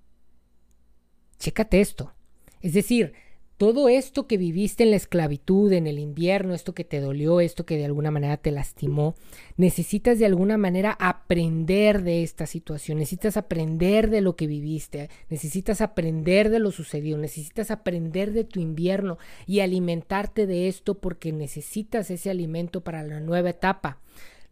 Chécate 1.40 1.80
esto. 1.80 2.12
Es 2.60 2.74
decir, 2.74 3.14
todo 3.56 3.88
esto 3.88 4.26
que 4.26 4.36
viviste 4.36 4.84
en 4.84 4.90
la 4.90 4.96
esclavitud, 4.96 5.72
en 5.72 5.86
el 5.86 5.98
invierno, 5.98 6.54
esto 6.54 6.74
que 6.74 6.84
te 6.84 7.00
dolió, 7.00 7.40
esto 7.40 7.64
que 7.66 7.78
de 7.78 7.86
alguna 7.86 8.10
manera 8.10 8.36
te 8.36 8.50
lastimó, 8.50 9.14
necesitas 9.56 10.18
de 10.18 10.26
alguna 10.26 10.58
manera 10.58 10.96
aprender 10.98 12.02
de 12.02 12.22
esta 12.22 12.46
situación, 12.46 12.98
necesitas 12.98 13.38
aprender 13.38 14.10
de 14.10 14.20
lo 14.20 14.36
que 14.36 14.46
viviste, 14.46 15.08
necesitas 15.30 15.80
aprender 15.80 16.50
de 16.50 16.58
lo 16.58 16.72
sucedido, 16.72 17.16
necesitas 17.16 17.70
aprender 17.70 18.32
de 18.32 18.44
tu 18.44 18.60
invierno 18.60 19.18
y 19.46 19.60
alimentarte 19.60 20.46
de 20.46 20.68
esto 20.68 20.98
porque 20.98 21.32
necesitas 21.32 22.10
ese 22.10 22.30
alimento 22.30 22.82
para 22.82 23.02
la 23.02 23.20
nueva 23.20 23.50
etapa. 23.50 23.98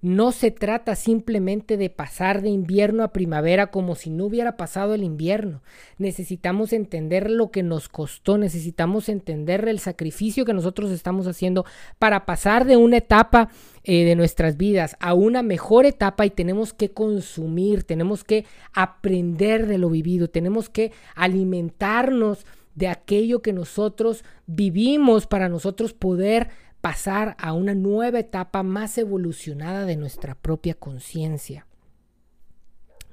No 0.01 0.31
se 0.31 0.53
trata 0.53 0.95
simplemente 0.95 1.77
de 1.77 1.91
pasar 1.91 2.41
de 2.41 2.51
invierno 2.51 3.03
a 3.03 3.13
primavera 3.13 3.73
como 3.73 3.97
si 3.97 4.11
no 4.11 4.27
hubiera 4.27 4.57
pasado 4.57 4.95
el 4.95 5.03
invierno. 5.03 5.61
Necesitamos 5.99 6.73
entender 6.73 7.29
lo 7.29 7.51
que 7.51 7.65
nos 7.65 7.89
costó, 7.89 8.39
necesitamos 8.39 9.09
entender 9.09 9.67
el 9.69 9.81
sacrificio 9.81 10.45
que 10.45 10.55
nosotros 10.55 10.93
estamos 10.93 11.27
haciendo 11.27 11.65
para 11.99 12.27
pasar 12.27 12.65
de 12.65 12.77
una 12.77 12.99
etapa 12.99 13.51
eh, 13.83 14.05
de 14.05 14.15
nuestras 14.15 14.57
vidas 14.57 14.97
a 15.01 15.15
una 15.15 15.43
mejor 15.43 15.85
etapa 15.85 16.25
y 16.25 16.31
tenemos 16.31 16.73
que 16.73 16.93
consumir, 16.93 17.83
tenemos 17.83 18.23
que 18.23 18.45
aprender 18.73 19.67
de 19.67 19.79
lo 19.79 19.91
vivido, 19.91 20.29
tenemos 20.29 20.69
que 20.69 20.93
alimentarnos 21.17 22.47
de 22.77 22.87
aquello 22.87 23.43
que 23.43 23.53
nosotros 23.53 24.23
vivimos 24.47 25.27
para 25.27 25.49
nosotros 25.49 25.93
poder 25.93 26.51
pasar 26.81 27.37
a 27.39 27.53
una 27.53 27.75
nueva 27.75 28.21
etapa 28.21 28.63
más 28.63 28.99
evolucionada 28.99 29.85
de 29.85 29.97
nuestra 29.97 30.35
propia 30.35 30.75
conciencia. 30.75 31.67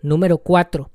Número 0.02 0.38
4. 0.38 0.92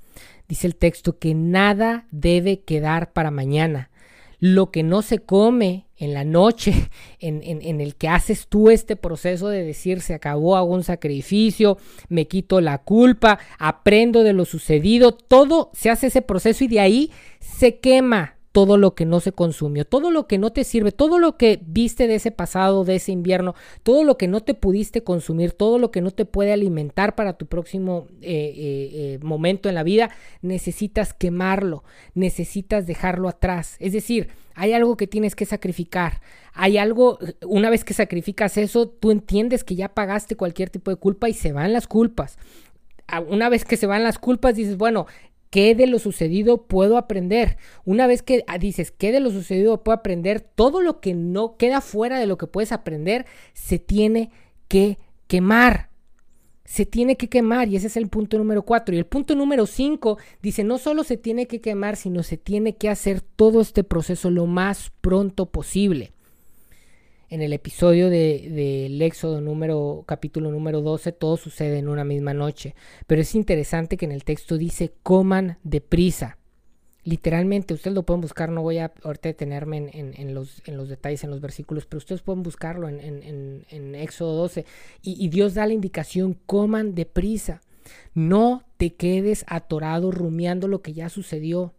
Dice 0.48 0.66
el 0.66 0.76
texto 0.76 1.18
que 1.18 1.35
nada 1.35 2.06
debe 2.11 2.61
quedar 2.61 3.12
para 3.12 3.30
mañana. 3.30 3.90
Lo 4.38 4.70
que 4.70 4.83
no 4.83 5.02
se 5.02 5.18
come 5.18 5.87
en 5.96 6.14
la 6.14 6.24
noche, 6.24 6.72
en, 7.20 7.42
en, 7.44 7.80
el 7.80 7.94
que 7.94 8.09
haces 8.09 8.46
tú 8.48 8.70
este 8.70 8.96
proceso 8.96 9.48
de 9.48 9.62
decir 9.62 10.00
se 10.00 10.14
acabó, 10.14 10.56
hago 10.56 10.72
un 10.72 10.83
sacrificio, 10.83 11.76
me 12.09 12.26
quito 12.26 12.61
la 12.61 12.78
culpa, 12.78 13.38
aprendo 13.59 14.22
de 14.22 14.33
lo 14.33 14.44
sucedido, 14.44 15.12
todo 15.12 15.70
se 15.74 15.90
hace 15.90 16.06
ese 16.06 16.22
proceso 16.22 16.64
y 16.64 16.68
de 16.68 16.80
ahí 16.80 17.12
se 17.38 17.78
quema, 17.78 18.37
todo 18.52 18.76
lo 18.76 18.94
que 18.94 19.04
no 19.04 19.20
se 19.20 19.32
consumió, 19.32 19.84
todo 19.84 20.10
lo 20.10 20.26
que 20.26 20.38
no 20.38 20.50
te 20.50 20.64
sirve, 20.64 20.90
todo 20.90 21.18
lo 21.18 21.36
que 21.36 21.60
viste 21.64 22.08
de 22.08 22.16
ese 22.16 22.32
pasado, 22.32 22.84
de 22.84 22.96
ese 22.96 23.12
invierno, 23.12 23.54
todo 23.82 24.02
lo 24.02 24.18
que 24.18 24.26
no 24.26 24.40
te 24.40 24.54
pudiste 24.54 25.04
consumir, 25.04 25.52
todo 25.52 25.78
lo 25.78 25.90
que 25.90 26.00
no 26.00 26.10
te 26.10 26.24
puede 26.24 26.52
alimentar 26.52 27.14
para 27.14 27.34
tu 27.34 27.46
próximo 27.46 28.08
eh, 28.20 28.30
eh, 28.30 28.90
eh, 28.92 29.18
momento 29.22 29.68
en 29.68 29.76
la 29.76 29.84
vida, 29.84 30.10
necesitas 30.42 31.14
quemarlo, 31.14 31.84
necesitas 32.14 32.86
dejarlo 32.86 33.28
atrás. 33.28 33.76
Es 33.78 33.92
decir, 33.92 34.28
hay 34.54 34.72
algo 34.72 34.96
que 34.96 35.06
tienes 35.06 35.36
que 35.36 35.46
sacrificar. 35.46 36.20
Hay 36.52 36.76
algo, 36.76 37.20
una 37.46 37.70
vez 37.70 37.84
que 37.84 37.94
sacrificas 37.94 38.56
eso, 38.56 38.88
tú 38.88 39.12
entiendes 39.12 39.62
que 39.62 39.76
ya 39.76 39.94
pagaste 39.94 40.36
cualquier 40.36 40.70
tipo 40.70 40.90
de 40.90 40.96
culpa 40.96 41.28
y 41.28 41.34
se 41.34 41.52
van 41.52 41.72
las 41.72 41.86
culpas 41.86 42.36
una 43.28 43.48
vez 43.48 43.64
que 43.64 43.76
se 43.76 43.86
van 43.86 44.04
las 44.04 44.18
culpas, 44.18 44.54
dices, 44.54 44.76
bueno, 44.76 45.06
¿Qué 45.50 45.74
de 45.74 45.88
lo 45.88 45.98
sucedido 45.98 46.68
puedo 46.68 46.96
aprender? 46.96 47.58
Una 47.84 48.06
vez 48.06 48.22
que 48.22 48.44
ah, 48.46 48.58
dices, 48.58 48.92
¿qué 48.92 49.10
de 49.10 49.18
lo 49.18 49.30
sucedido 49.30 49.82
puedo 49.82 49.98
aprender? 49.98 50.40
Todo 50.40 50.80
lo 50.80 51.00
que 51.00 51.12
no 51.12 51.56
queda 51.56 51.80
fuera 51.80 52.20
de 52.20 52.26
lo 52.26 52.38
que 52.38 52.46
puedes 52.46 52.70
aprender 52.70 53.26
se 53.52 53.80
tiene 53.80 54.30
que 54.68 54.98
quemar. 55.26 55.90
Se 56.64 56.86
tiene 56.86 57.16
que 57.16 57.28
quemar 57.28 57.68
y 57.68 57.74
ese 57.74 57.88
es 57.88 57.96
el 57.96 58.08
punto 58.08 58.38
número 58.38 58.62
cuatro. 58.62 58.94
Y 58.94 58.98
el 58.98 59.06
punto 59.06 59.34
número 59.34 59.66
cinco 59.66 60.18
dice, 60.40 60.62
no 60.62 60.78
solo 60.78 61.02
se 61.02 61.16
tiene 61.16 61.48
que 61.48 61.60
quemar, 61.60 61.96
sino 61.96 62.22
se 62.22 62.36
tiene 62.36 62.76
que 62.76 62.88
hacer 62.88 63.20
todo 63.20 63.60
este 63.60 63.82
proceso 63.82 64.30
lo 64.30 64.46
más 64.46 64.92
pronto 65.00 65.46
posible 65.46 66.12
en 67.30 67.42
el 67.42 67.52
episodio 67.52 68.10
del 68.10 68.54
de, 68.54 69.06
Éxodo 69.06 69.40
número, 69.40 70.02
capítulo 70.06 70.50
número 70.50 70.82
12, 70.82 71.12
todo 71.12 71.36
sucede 71.36 71.78
en 71.78 71.88
una 71.88 72.04
misma 72.04 72.34
noche. 72.34 72.74
Pero 73.06 73.22
es 73.22 73.36
interesante 73.36 73.96
que 73.96 74.04
en 74.04 74.12
el 74.12 74.24
texto 74.24 74.58
dice 74.58 74.92
coman 75.04 75.58
deprisa. 75.62 76.38
Literalmente, 77.04 77.72
ustedes 77.72 77.94
lo 77.94 78.02
pueden 78.02 78.20
buscar, 78.20 78.50
no 78.50 78.62
voy 78.62 78.78
a 78.78 78.92
ahorita 79.04 79.28
detenerme 79.28 79.90
en, 79.94 80.34
los, 80.34 80.60
en 80.66 80.76
los, 80.76 80.88
detalles, 80.88 81.24
en 81.24 81.30
los 81.30 81.40
versículos, 81.40 81.86
pero 81.86 81.98
ustedes 81.98 82.20
pueden 82.20 82.42
buscarlo 82.42 82.88
en, 82.88 83.94
Éxodo 83.94 84.36
12. 84.36 84.66
Y, 85.00 85.24
y 85.24 85.28
Dios 85.28 85.54
da 85.54 85.66
la 85.66 85.72
indicación, 85.72 86.36
coman 86.46 86.94
deprisa. 86.94 87.62
No 88.12 88.64
te 88.76 88.94
quedes 88.94 89.44
atorado 89.46 90.10
rumiando 90.10 90.68
lo 90.68 90.82
que 90.82 90.92
ya 90.92 91.08
sucedió 91.08 91.74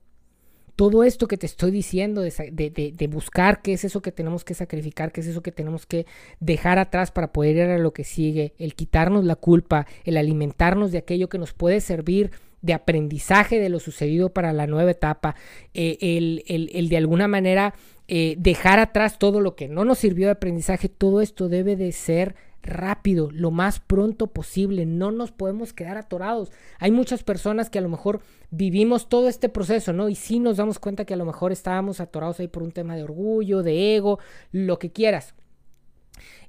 todo 0.81 1.03
esto 1.03 1.27
que 1.27 1.37
te 1.37 1.45
estoy 1.45 1.69
diciendo, 1.69 2.23
de, 2.23 3.07
buscar 3.11 3.61
qué 3.61 3.73
es 3.73 3.83
eso 3.83 4.01
que 4.01 4.11
tenemos 4.11 4.43
que 4.43 4.55
sacrificar, 4.55 5.11
qué 5.11 5.21
es 5.21 5.27
eso 5.27 5.43
que 5.43 5.51
tenemos 5.51 5.85
que 5.85 6.07
dejar 6.39 6.79
atrás 6.79 7.11
para 7.11 7.31
poder 7.31 7.57
ir 7.57 7.61
a 7.61 7.77
lo 7.77 7.93
que 7.93 8.03
sigue, 8.03 8.55
el 8.57 8.73
quitarnos 8.73 9.23
la 9.23 9.35
culpa, 9.35 9.85
el 10.05 10.17
alimentarnos 10.17 10.91
de 10.91 10.97
aquello 10.97 11.29
que 11.29 11.37
nos 11.37 11.53
puede 11.53 11.81
servir 11.81 12.31
de 12.63 12.73
aprendizaje 12.73 13.59
de 13.59 13.69
lo 13.69 13.79
sucedido 13.79 14.33
para 14.33 14.53
la 14.53 14.65
nueva 14.65 14.89
etapa, 14.89 15.35
eh, 15.75 15.99
el, 16.01 16.89
de 16.89 16.97
alguna 16.97 17.27
manera 17.27 17.75
eh, 18.07 18.33
dejar 18.39 18.79
atrás 18.79 19.19
todo 19.19 19.39
lo 19.39 19.55
que 19.55 19.67
no 19.67 19.85
nos 19.85 19.99
sirvió 19.99 20.25
de 20.25 20.31
aprendizaje, 20.31 20.89
todo 20.89 21.21
esto 21.21 21.47
debe 21.47 21.75
de 21.75 21.91
ser 21.91 22.33
rápido, 22.63 23.30
lo 23.32 23.52
más 23.52 23.80
pronto 23.80 24.28
posible. 24.28 24.86
No 24.86 25.12
nos 25.12 25.32
podemos 25.32 25.74
quedar 25.74 25.97
atorados. 25.97 26.52
Hay 26.80 26.91
muchas 26.91 27.24
personas 27.24 27.69
que 27.69 27.80
a 27.80 27.82
lo 27.82 27.89
mejor 27.89 28.21
vivimos 28.50 29.10
todo 29.10 29.28
este 29.28 29.50
proceso, 29.50 29.93
¿no? 29.93 30.10
Y 30.10 30.15
sí 30.15 30.39
nos 30.39 30.58
damos 30.58 30.80
cuenta 30.80 31.06
que 31.06 31.13
a 31.13 31.17
lo 31.17 31.26
mejor 31.26 31.52
estábamos 31.52 32.00
atorados 32.00 32.39
ahí 32.39 32.47
por 32.47 32.63
un 32.63 32.71
tema 32.71 32.95
de 32.95 33.04
orgullo, 33.04 33.63
de 33.63 33.95
ego, 33.95 34.19
lo 34.52 34.80
que 34.80 34.91
quieras. 34.91 35.34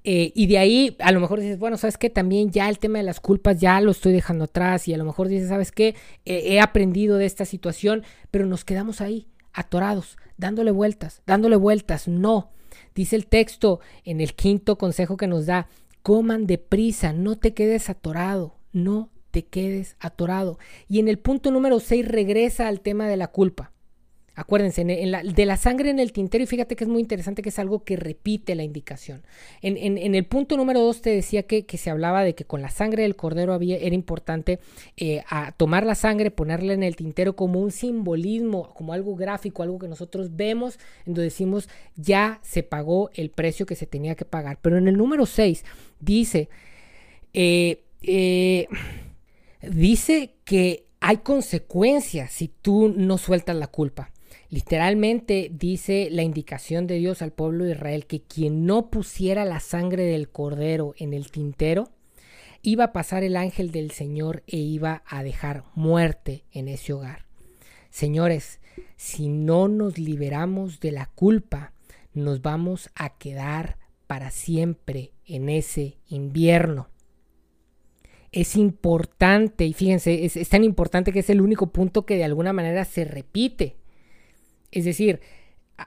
Eh, 0.05 0.33
y 0.35 0.49
de 0.49 0.59
ahí 0.59 0.97
a 0.99 1.13
lo 1.13 1.21
mejor 1.21 1.41
dices, 1.41 1.59
bueno, 1.59 1.77
sabes 1.77 1.97
que 1.97 2.11
también 2.11 2.51
ya 2.51 2.69
el 2.69 2.81
tema 2.81 2.99
de 2.99 3.05
las 3.05 3.21
culpas 3.21 3.61
ya 3.61 3.81
lo 3.81 3.93
estoy 3.93 4.13
dejando 4.13 4.45
atrás 4.45 4.89
y 4.89 4.95
a 4.95 4.99
lo 4.99 5.05
mejor 5.05 5.29
dices, 5.29 5.49
sabes 5.49 5.71
que 5.71 5.95
he 6.25 6.61
aprendido 6.61 7.19
de 7.19 7.27
esta 7.27 7.45
situación, 7.45 8.03
pero 8.33 8.47
nos 8.47 8.65
quedamos 8.65 9.01
ahí, 9.01 9.29
atorados, 9.53 10.17
dándole 10.37 10.73
vueltas, 10.73 11.23
dándole 11.25 11.55
vueltas. 11.55 12.09
No, 12.09 12.51
dice 12.97 13.15
el 13.15 13.27
texto 13.27 13.79
en 14.05 14.21
el 14.21 14.35
quinto 14.35 14.77
consejo 14.77 15.17
que 15.17 15.29
nos 15.29 15.47
da, 15.47 15.69
coman 16.03 16.47
deprisa, 16.47 17.13
no 17.13 17.37
te 17.37 17.55
quedes 17.55 17.89
atorado, 17.89 18.57
no 18.73 19.11
te 19.31 19.45
quedes 19.45 19.97
atorado. 20.01 20.59
Y 20.89 20.99
en 20.99 21.09
el 21.09 21.19
punto 21.19 21.51
número 21.51 21.81
6 21.81 22.07
regresa 22.07 22.69
al 22.69 22.81
tema 22.81 23.09
de 23.09 23.17
la 23.17 23.29
culpa. 23.29 23.73
Acuérdense, 24.35 24.83
de 24.85 25.47
la 25.47 25.57
sangre 25.59 25.91
en 25.91 25.99
el 25.99 26.13
tintero, 26.13 26.43
y 26.43 26.47
fíjate 26.47 26.75
que 26.75 26.85
es 26.85 26.89
muy 26.89 27.03
interesante 27.03 27.43
que 27.43 27.51
es 27.51 27.59
algo 27.59 27.85
que 27.85 27.97
repite 27.97 28.55
la 28.55 28.63
indicación. 28.63 29.23
En, 29.61 30.15
el 30.15 30.25
punto 30.25 30.57
número 30.57 30.81
dos 30.81 31.03
te 31.03 31.11
decía 31.11 31.43
que, 31.43 31.67
se 31.77 31.91
hablaba 31.91 32.25
de 32.25 32.35
que 32.35 32.47
con 32.47 32.63
la 32.63 32.71
sangre 32.71 33.03
del 33.03 33.15
cordero 33.15 33.53
había, 33.53 33.77
era 33.77 33.95
importante 33.95 34.59
eh, 34.97 35.23
tomar 35.59 35.85
la 35.85 35.95
sangre, 35.95 36.31
ponerla 36.31 36.73
en 36.73 36.83
el 36.83 36.97
tintero 36.97 37.37
como 37.37 37.61
un 37.61 37.71
simbolismo, 37.71 38.73
como 38.73 38.95
algo 38.95 39.17
gráfico, 39.17 39.63
algo 39.63 39.79
que 39.79 39.89
nosotros 39.89 40.35
vemos, 40.35 40.79
en 41.05 41.13
donde 41.13 41.25
decimos 41.25 41.69
ya 41.97 42.41
se 42.43 42.63
pagó 42.63 43.11
el 43.13 43.29
precio 43.31 43.67
que 43.67 43.75
se 43.75 43.87
tenía 43.87 44.15
que 44.15 44.25
pagar. 44.25 44.59
Pero 44.63 44.79
en 44.79 44.89
el 44.89 44.97
número 44.97 45.27
6 45.27 45.63
dice, 46.01 46.49
eh, 47.35 47.83
eh, 48.01 48.67
dice 49.61 50.37
que 50.45 50.87
hay 51.01 51.19
consecuencias 51.19 52.33
si 52.33 52.49
tú 52.49 52.95
no 52.97 53.19
sueltas 53.19 53.57
la 53.57 53.67
culpa. 53.67 54.11
Literalmente 54.53 55.51
dice 55.51 56.09
la 56.11 56.23
indicación 56.23 56.87
de 56.87 56.97
Dios 56.97 57.23
al 57.23 57.33
pueblo 57.33 57.65
de 57.65 57.71
Israel 57.71 58.05
que 58.05 58.21
quien 58.21 58.67
no 58.67 58.91
pusiera 58.91 59.47
la 59.47 59.61
sangre 59.61 60.03
del 60.03 60.29
cordero 60.29 60.93
en 60.99 61.15
el 61.15 61.31
tintero, 61.31 61.89
iba 62.61 62.85
a 62.85 62.93
pasar 62.93 63.25
el 63.25 63.39
ángel 63.39 63.73
del 63.73 63.93
Señor 63.93 64.43
e 64.47 64.59
iba 64.59 65.05
a 65.07 65.23
dejar 65.23 65.65
muerte 65.75 66.45
en 66.53 66.69
ese 66.69 66.93
hogar. 66.93 67.25
Señores, 67.89 68.61
si 68.97 69.29
no 69.29 69.69
nos 69.69 69.97
liberamos 69.97 70.81
de 70.81 70.93
la 70.93 71.07
culpa, 71.07 71.73
nos 72.13 72.43
vamos 72.43 72.91
a 72.95 73.17
quedar 73.17 73.79
para 74.07 74.31
siempre 74.31 75.13
en 75.25 75.49
ese 75.49 75.97
invierno. 76.09 76.91
Es 78.33 78.55
importante, 78.57 79.65
y 79.65 79.73
fíjense, 79.73 80.27
es, 80.27 80.49
tan 80.51 80.63
importante 80.63 81.11
que 81.11 81.21
es 81.21 81.31
el 81.31 81.41
único 81.41 81.69
punto 81.69 82.05
que 82.05 82.17
de 82.17 82.25
alguna 82.25 82.53
manera 82.53 82.85
se 82.85 83.07
repite 83.07 83.77
es 84.73 84.85
decir, 84.85 85.21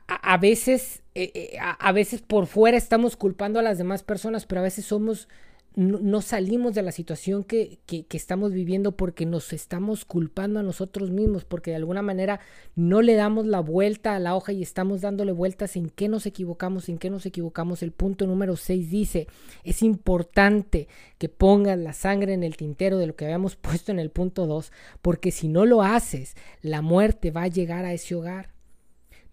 a, 0.08 0.38
veces, 0.38 1.04
eh, 1.14 1.32
eh, 1.34 1.58
a, 1.60 1.92
veces 1.92 2.22
por 2.22 2.48
fuera 2.48 2.78
estamos 2.78 3.16
culpando 3.16 3.60
a 3.60 3.64
las 3.64 3.78
demás 3.78 4.04
personas, 4.04 4.46
pero 4.46 4.62
a 4.62 4.64
veces 4.64 4.86
somos, 4.86 5.28
no, 5.76 6.22
salimos 6.22 6.74
de 6.74 6.82
la 6.82 6.92
situación 6.92 7.44
que, 7.44 7.80
que, 7.86 8.06
estamos 8.12 8.52
viviendo 8.52 8.94
porque 8.94 9.26
nos 9.26 9.54
estamos 9.54 10.06
culpando 10.06 10.60
a 10.60 10.64
nosotros 10.64 11.12
mismos, 11.12 11.46
porque 11.46 11.72
de 11.72 11.78
alguna 11.78 12.02
manera 12.02 12.40
no 12.76 13.02
le 13.02 13.16
damos 13.16 13.46
la 13.46 13.60
vuelta 13.60 14.16
a 14.16 14.20
la 14.20 14.36
hoja 14.36 14.54
y 14.54 14.64
estamos 14.64 15.02
dándole 15.02 15.32
vueltas 15.32 15.76
en 15.76 15.90
qué 15.90 16.08
nos 16.08 16.26
equivocamos, 16.26 16.90
en 16.90 16.98
qué 16.98 17.10
nos 17.10 17.26
equivocamos. 17.26 17.84
El 17.84 17.92
punto 17.92 18.26
número 18.26 18.56
6 18.56 18.90
dice, 18.90 19.28
es 19.64 19.84
importante 19.84 20.88
que 21.18 21.30
pongas 21.30 21.78
la 21.78 21.94
sangre 21.94 22.34
en 22.34 22.44
el 22.44 22.58
tintero 22.58 22.98
de 22.98 23.08
lo 23.08 23.16
que 23.16 23.26
habíamos 23.26 23.56
puesto 23.56 23.92
en 23.92 24.00
el 24.00 24.12
punto 24.12 24.48
2, 24.48 24.72
porque 25.02 25.32
si 25.32 25.48
no 25.48 25.66
lo 25.66 25.82
haces, 25.82 26.36
la 26.62 26.82
muerte 26.82 27.32
va 27.32 27.44
a 27.44 27.48
llegar 27.48 27.86
a 27.86 27.94
ese 27.94 28.16
hogar 28.16 28.55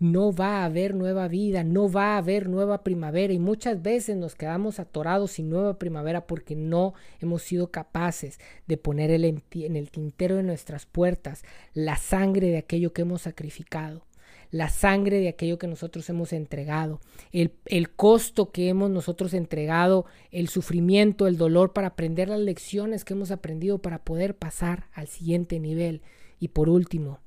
no 0.03 0.33
va 0.33 0.59
a 0.59 0.65
haber 0.65 0.97
nueva 0.97 1.29
vida, 1.29 1.63
no 1.63 1.89
va 1.89 2.15
a 2.15 2.19
haber 2.19 2.49
nueva 2.49 2.83
primavera 2.83 3.33
y 3.33 3.39
muchas 3.39 3.83
veces 3.83 4.17
nos 4.17 4.35
quedamos 4.35 4.81
atorados 4.81 5.31
sin 5.31 5.49
nueva 5.49 5.79
primavera 5.79 6.27
porque 6.27 6.57
no 6.57 6.95
hemos 7.21 7.43
sido 7.43 7.71
capaces 7.71 8.41
de 8.67 8.77
poner 8.77 9.13
en 9.13 9.77
el 9.77 9.91
tintero 9.93 10.37
de 10.37 10.43
nuestras 10.43 10.87
puertas 10.87 11.45
la 11.73 11.97
sangre 11.97 12.49
de 12.49 12.59
aquello 12.59 12.93
que 12.93 13.03
hemos 13.03 13.23
sacrificado 13.23 14.03
la 14.51 14.69
sangre 14.69 15.21
de 15.21 15.29
aquello 15.29 15.59
que 15.59 15.67
nosotros 15.67 16.09
hemos 16.11 16.33
entregado, 16.35 17.01
el, 17.33 17.91
costo 17.97 18.51
que 18.51 18.69
hemos 18.69 18.91
nosotros 18.91 19.33
entregado, 19.33 20.05
el 20.31 20.49
sufrimiento, 20.49 21.27
el 21.27 21.39
dolor 21.39 21.73
para 21.73 21.89
aprender 21.89 22.29
las 22.29 22.41
lecciones 22.41 23.05
que 23.05 23.15
hemos 23.15 23.31
aprendido 23.31 23.79
para 23.79 24.05
poder 24.05 24.37
pasar 24.37 24.89
al 24.93 25.09
siguiente 25.09 25.59
nivel. 25.59 26.03
Y 26.39 26.49
por 26.49 26.69
último, 26.69 27.21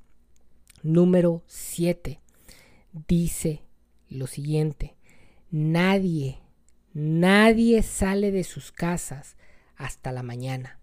número 0.84 1.42
7, 1.48 2.20
dice 3.08 3.62
lo 4.08 4.26
siguiente, 4.26 4.96
nadie, 5.50 6.40
nadie 6.94 7.82
sale 7.82 8.30
de 8.30 8.44
sus 8.44 8.72
casas 8.72 9.36
hasta 9.76 10.12
la 10.12 10.22
mañana. 10.22 10.78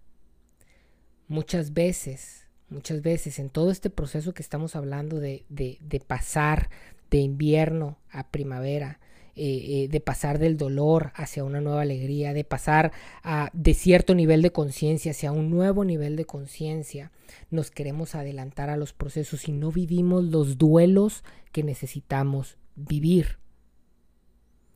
Muchas 1.28 1.74
veces, 1.74 2.48
muchas 2.70 3.02
veces 3.02 3.40
en 3.40 3.50
todo 3.50 3.72
este 3.72 3.90
proceso 3.90 4.34
que 4.34 4.44
estamos 4.44 4.76
hablando 4.76 5.20
de, 5.20 5.46
de, 5.50 6.00
pasar 6.06 6.70
de 7.10 7.20
invierno 7.20 7.98
a 8.12 8.28
primavera, 8.28 9.00
eh, 9.36 9.84
eh, 9.84 9.88
de 9.88 10.00
pasar 10.00 10.38
del 10.38 10.58
dolor 10.58 11.12
hacia 11.16 11.44
una 11.44 11.60
nueva 11.60 11.82
alegría, 11.82 12.34
de 12.34 12.44
pasar 12.44 12.92
a, 13.24 13.50
de 13.54 13.74
cierto 13.74 14.14
nivel 14.14 14.44
de 14.44 14.52
conciencia 14.52 15.12
hacia 15.12 15.32
un 15.32 15.50
nuevo 15.50 15.84
nivel 15.86 16.16
de 16.16 16.26
conciencia. 16.26 17.12
Nos 17.50 17.72
queremos 17.72 18.14
adelantar 18.14 18.70
a 18.70 18.78
los 18.78 18.94
procesos 18.94 19.48
y 19.48 19.52
no 19.52 19.72
vivimos 19.72 20.24
los 20.24 20.60
duelos 20.60 21.24
que 21.52 21.64
necesitamos 21.64 22.58
vivir. 22.76 23.40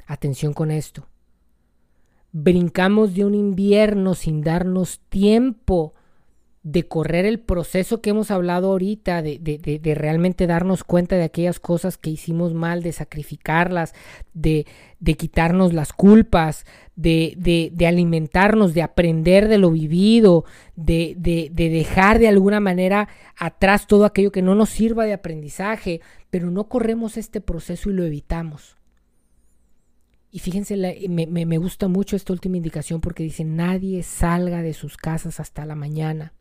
Atención 0.07 0.53
con 0.53 0.71
esto. 0.71 1.07
Brincamos 2.31 3.13
de 3.13 3.25
un 3.25 3.35
invierno 3.35 4.15
sin 4.15 4.41
darnos 4.41 5.01
tiempo 5.09 5.93
de 6.69 6.85
correr 6.85 7.25
el 7.25 7.39
proceso 7.39 8.01
que 8.01 8.09
hemos 8.09 8.29
hablado 8.29 8.71
ahorita, 8.71 9.21
de, 9.21 9.39
de, 9.39 9.57
de, 9.57 9.95
realmente 9.95 10.47
darnos 10.47 10.83
cuenta 10.83 11.15
de 11.15 11.23
aquellas 11.23 11.61
cosas 11.61 11.97
que 11.97 12.09
hicimos 12.09 12.53
mal, 12.53 12.83
de 12.83 12.91
sacrificarlas, 12.91 13.93
de, 14.33 14.65
quitarnos 15.17 15.71
las 15.71 15.93
culpas, 15.93 16.65
de, 16.97 17.71
alimentarnos, 17.87 18.73
de 18.73 18.81
aprender 18.81 19.47
de 19.47 19.59
lo 19.59 19.71
vivido, 19.71 20.43
de, 20.75 21.15
dejar 21.55 22.19
de 22.19 22.27
alguna 22.27 22.59
manera 22.59 23.07
atrás 23.37 23.87
todo 23.87 24.03
aquello 24.03 24.33
que 24.33 24.41
no 24.41 24.53
nos 24.53 24.69
sirva 24.69 25.05
de 25.05 25.13
aprendizaje, 25.13 26.01
pero 26.29 26.51
no 26.51 26.67
corremos 26.67 27.15
este 27.15 27.39
proceso 27.39 27.89
y 27.89 27.93
lo 27.93 28.03
evitamos. 28.03 28.75
Y 30.31 30.39
fíjense, 30.39 30.75
me, 31.07 31.27
me 31.45 31.57
gusta 31.57 31.87
mucho 31.87 32.17
esta 32.17 32.33
última 32.33 32.57
indicación 32.57 32.99
porque 32.99 33.23
dice, 33.23 33.45
nadie 33.45 34.03
salga 34.03 34.61
de 34.61 34.73
sus 34.73 34.97
casas 34.97 35.39
hasta 35.39 35.65
la 35.65 35.75
mañana. 35.75 36.33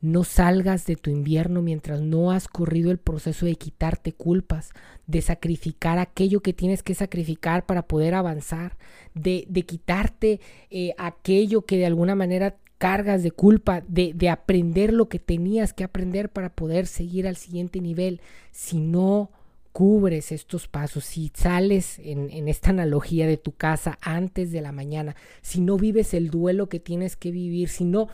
No 0.00 0.22
salgas 0.22 0.86
de 0.86 0.94
tu 0.96 1.10
invierno 1.10 1.60
mientras 1.60 2.00
no 2.00 2.30
has 2.30 2.46
corrido 2.46 2.90
el 2.90 2.98
proceso 2.98 3.46
de 3.46 3.56
quitarte 3.56 4.12
culpas, 4.12 4.70
de 5.06 5.22
sacrificar 5.22 5.98
aquello 5.98 6.40
que 6.40 6.52
tienes 6.52 6.82
que 6.82 6.94
sacrificar 6.94 7.66
para 7.66 7.82
poder 7.82 8.14
avanzar, 8.14 8.76
de, 9.14 9.44
de 9.48 9.62
quitarte 9.62 10.40
eh, 10.70 10.94
aquello 10.98 11.62
que 11.62 11.78
de 11.78 11.86
alguna 11.86 12.14
manera 12.14 12.56
cargas 12.78 13.24
de 13.24 13.32
culpa, 13.32 13.82
de, 13.88 14.12
de, 14.14 14.28
aprender 14.28 14.92
lo 14.92 15.08
que 15.08 15.18
tenías 15.18 15.72
que 15.72 15.82
aprender 15.82 16.28
para 16.28 16.50
poder 16.50 16.86
seguir 16.86 17.26
al 17.26 17.36
siguiente 17.36 17.80
nivel. 17.80 18.20
Si 18.52 18.78
no 18.78 19.30
cubres 19.72 20.30
estos 20.32 20.68
pasos, 20.68 21.04
si 21.04 21.32
sales 21.34 21.98
en, 21.98 22.30
en 22.30 22.48
esta 22.48 22.70
analogía 22.70 23.26
de 23.26 23.36
tu 23.36 23.52
casa 23.52 23.98
antes 24.00 24.52
de 24.52 24.60
la 24.60 24.70
mañana, 24.70 25.16
si 25.42 25.60
no 25.60 25.76
vives 25.76 26.14
el 26.14 26.30
duelo 26.30 26.68
que 26.68 26.78
tienes 26.78 27.16
que 27.16 27.32
vivir, 27.32 27.68
si 27.68 27.84
no 27.84 28.08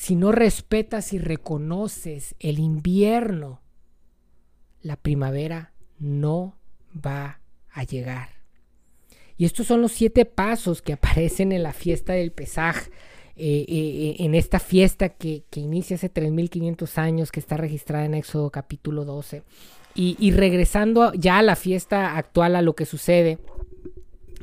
si 0.00 0.16
no 0.16 0.32
respetas 0.32 1.12
y 1.12 1.18
reconoces 1.18 2.34
el 2.40 2.58
invierno, 2.58 3.60
la 4.80 4.96
primavera 4.96 5.74
no 5.98 6.56
va 6.96 7.40
a 7.70 7.84
llegar. 7.84 8.30
Y 9.36 9.44
estos 9.44 9.66
son 9.66 9.82
los 9.82 9.92
siete 9.92 10.24
pasos 10.24 10.80
que 10.80 10.94
aparecen 10.94 11.52
en 11.52 11.62
la 11.62 11.74
fiesta 11.74 12.14
del 12.14 12.32
Pesaj, 12.32 12.78
eh, 13.36 13.66
eh, 13.68 14.16
en 14.20 14.34
esta 14.34 14.58
fiesta 14.58 15.10
que, 15.10 15.44
inicia 15.54 15.96
hace 15.96 16.10
3.500 16.10 16.96
años, 16.96 17.30
que 17.30 17.40
está 17.40 17.58
registrada 17.58 18.06
en 18.06 18.14
Éxodo 18.14 18.48
capítulo 18.48 19.04
12. 19.04 19.42
Y, 19.94 20.30
regresando 20.30 21.12
ya 21.12 21.36
a 21.36 21.42
la 21.42 21.56
fiesta 21.56 22.16
actual, 22.16 22.56
a 22.56 22.62
lo 22.62 22.74
que 22.74 22.86
sucede 22.86 23.38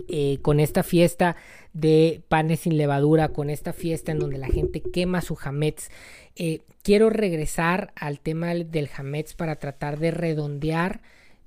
eh, 0.07 0.37
con 0.43 0.59
esta 0.59 0.83
fiesta 0.83 1.35
de 1.79 2.23
panes 2.27 2.61
sin 2.61 2.75
levadura, 2.75 3.29
con 3.29 3.51
esta 3.51 3.71
fiesta 3.71 4.11
en 4.11 4.17
donde 4.17 4.39
la 4.39 4.47
gente 4.47 4.81
quema 4.81 5.21
su 5.21 5.37
hametz. 5.39 5.89
Eh, 6.35 6.61
quiero 6.81 7.11
regresar 7.11 7.93
al 7.95 8.19
tema 8.19 8.53
del 8.55 8.89
hametz 8.95 9.35
para 9.35 9.57
tratar 9.57 9.99
de 9.99 10.09
redondear 10.09 11.01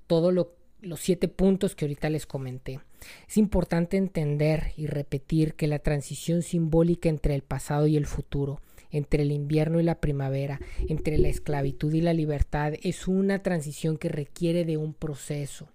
todos 0.07 0.33
los 0.33 1.01
siete 1.01 1.27
puntos 1.27 1.75
que 1.75 1.85
ahorita 1.85 2.11
les 2.11 2.27
comenté. 2.27 2.81
Es 3.29 3.39
importante 3.39 3.97
entender 3.97 4.73
y 4.77 4.87
repetir 4.87 5.55
que 5.55 5.67
la 5.67 5.81
transición 5.81 6.43
simbólica 6.43 7.09
entre 7.09 7.35
el 7.35 7.43
pasado 7.43 7.89
y 7.89 7.97
el 7.97 8.07
futuro, 8.07 8.61
entre 8.93 9.23
el 9.23 9.33
invierno 9.33 9.81
y 9.81 9.83
la 9.83 9.97
primavera, 9.97 10.61
entre 10.89 11.19
la 11.19 11.29
esclavitud 11.29 11.93
y 11.93 12.03
la 12.03 12.13
libertad, 12.13 12.75
es 12.83 13.09
una 13.09 13.43
transición 13.43 13.97
que 13.97 14.09
requiere 14.11 14.65
de 14.65 14.77
un 14.77 14.95
proceso, 14.95 15.69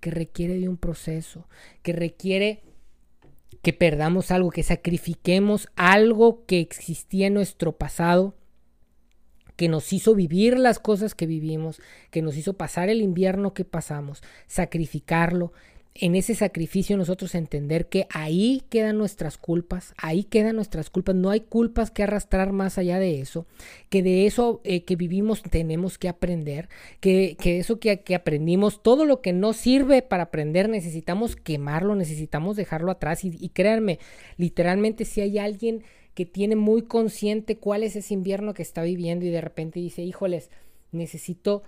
que 0.00 0.10
requiere 0.10 0.58
de 0.58 0.68
un 0.68 0.76
proceso, 0.76 1.48
que 1.82 1.92
requiere 1.92 2.62
que 3.62 3.72
perdamos 3.72 4.30
algo, 4.30 4.50
que 4.50 4.62
sacrifiquemos 4.62 5.68
algo 5.76 6.44
que 6.46 6.60
existía 6.60 7.26
en 7.26 7.34
nuestro 7.34 7.76
pasado, 7.76 8.34
que 9.56 9.68
nos 9.68 9.92
hizo 9.92 10.14
vivir 10.14 10.56
las 10.56 10.78
cosas 10.78 11.14
que 11.14 11.26
vivimos, 11.26 11.80
que 12.10 12.22
nos 12.22 12.36
hizo 12.36 12.54
pasar 12.54 12.88
el 12.88 13.02
invierno 13.02 13.54
que 13.54 13.64
pasamos, 13.64 14.22
sacrificarlo, 14.46 15.52
en 16.00 16.14
ese 16.14 16.34
sacrificio 16.34 16.96
nosotros 16.96 17.34
entender 17.34 17.88
que 17.88 18.06
ahí 18.10 18.62
quedan 18.70 18.98
nuestras 18.98 19.36
culpas, 19.36 19.94
ahí 19.96 20.24
quedan 20.24 20.56
nuestras 20.56 20.90
culpas, 20.90 21.14
no 21.14 21.30
hay 21.30 21.40
culpas 21.40 21.90
que 21.90 22.02
arrastrar 22.02 22.52
más 22.52 22.78
allá 22.78 22.98
de 22.98 23.20
eso, 23.20 23.46
que 23.88 24.02
de 24.02 24.26
eso 24.26 24.60
eh, 24.64 24.84
que 24.84 24.96
vivimos 24.96 25.42
tenemos 25.42 25.98
que 25.98 26.08
aprender, 26.08 26.68
que, 27.00 27.36
que 27.40 27.58
eso 27.58 27.80
que, 27.80 28.00
que, 28.00 28.14
aprendimos, 28.14 28.82
todo 28.82 29.04
lo 29.04 29.20
que 29.20 29.32
no 29.32 29.52
sirve 29.52 30.02
para 30.02 30.24
aprender 30.24 30.68
necesitamos 30.68 31.36
quemarlo, 31.36 31.94
necesitamos 31.94 32.56
dejarlo 32.56 32.90
atrás. 32.92 33.24
Y, 33.24 33.36
y 33.38 33.48
créanme, 33.50 33.98
literalmente 34.36 35.04
si 35.04 35.20
hay 35.20 35.38
alguien 35.38 35.82
que 36.14 36.26
tiene 36.26 36.56
muy 36.56 36.82
consciente 36.82 37.58
cuál 37.58 37.82
es 37.82 37.96
ese 37.96 38.14
invierno 38.14 38.54
que 38.54 38.62
está 38.62 38.82
viviendo 38.82 39.24
y 39.24 39.30
de 39.30 39.40
repente 39.40 39.80
dice, 39.80 40.02
híjoles, 40.02 40.50
necesito 40.92 41.62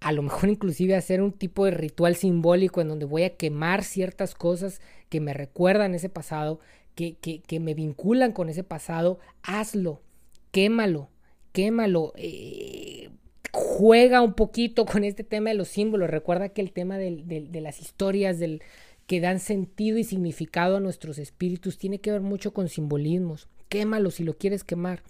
a 0.00 0.12
lo 0.12 0.22
mejor 0.22 0.48
inclusive 0.48 0.94
hacer 0.94 1.22
un 1.22 1.32
tipo 1.32 1.64
de 1.64 1.72
ritual 1.72 2.14
simbólico 2.14 2.80
en 2.80 2.88
donde 2.88 3.04
voy 3.04 3.24
a 3.24 3.36
quemar 3.36 3.82
ciertas 3.82 4.34
cosas 4.34 4.80
que 5.08 5.20
me 5.20 5.34
recuerdan 5.34 5.94
ese 5.94 6.08
pasado, 6.08 6.60
que, 6.94 7.16
que, 7.16 7.60
me 7.60 7.74
vinculan 7.74 8.32
con 8.32 8.48
ese 8.48 8.64
pasado, 8.64 9.18
hazlo, 9.42 10.02
quémalo, 10.50 11.10
quémalo, 11.52 12.12
eh, 12.16 13.10
juega 13.52 14.20
un 14.20 14.34
poquito 14.34 14.84
con 14.84 15.04
este 15.04 15.22
tema 15.22 15.50
de 15.50 15.56
los 15.56 15.68
símbolos, 15.68 16.10
recuerda 16.10 16.48
que 16.48 16.60
el 16.60 16.72
tema 16.72 16.98
de 16.98 17.60
las 17.60 17.80
historias 17.80 18.38
del, 18.38 18.62
que 19.08 19.20
dan 19.20 19.40
sentido 19.40 19.96
y 19.98 20.04
significado 20.04 20.76
a 20.76 20.80
nuestros 20.80 21.18
espíritus 21.18 21.78
tiene 21.78 21.98
que 21.98 22.12
ver 22.12 22.20
mucho 22.20 22.52
con 22.52 22.68
simbolismos, 22.68 23.48
quémalo 23.68 24.10
si 24.10 24.22
lo 24.22 24.34
quieres 24.34 24.64
quemar, 24.64 25.02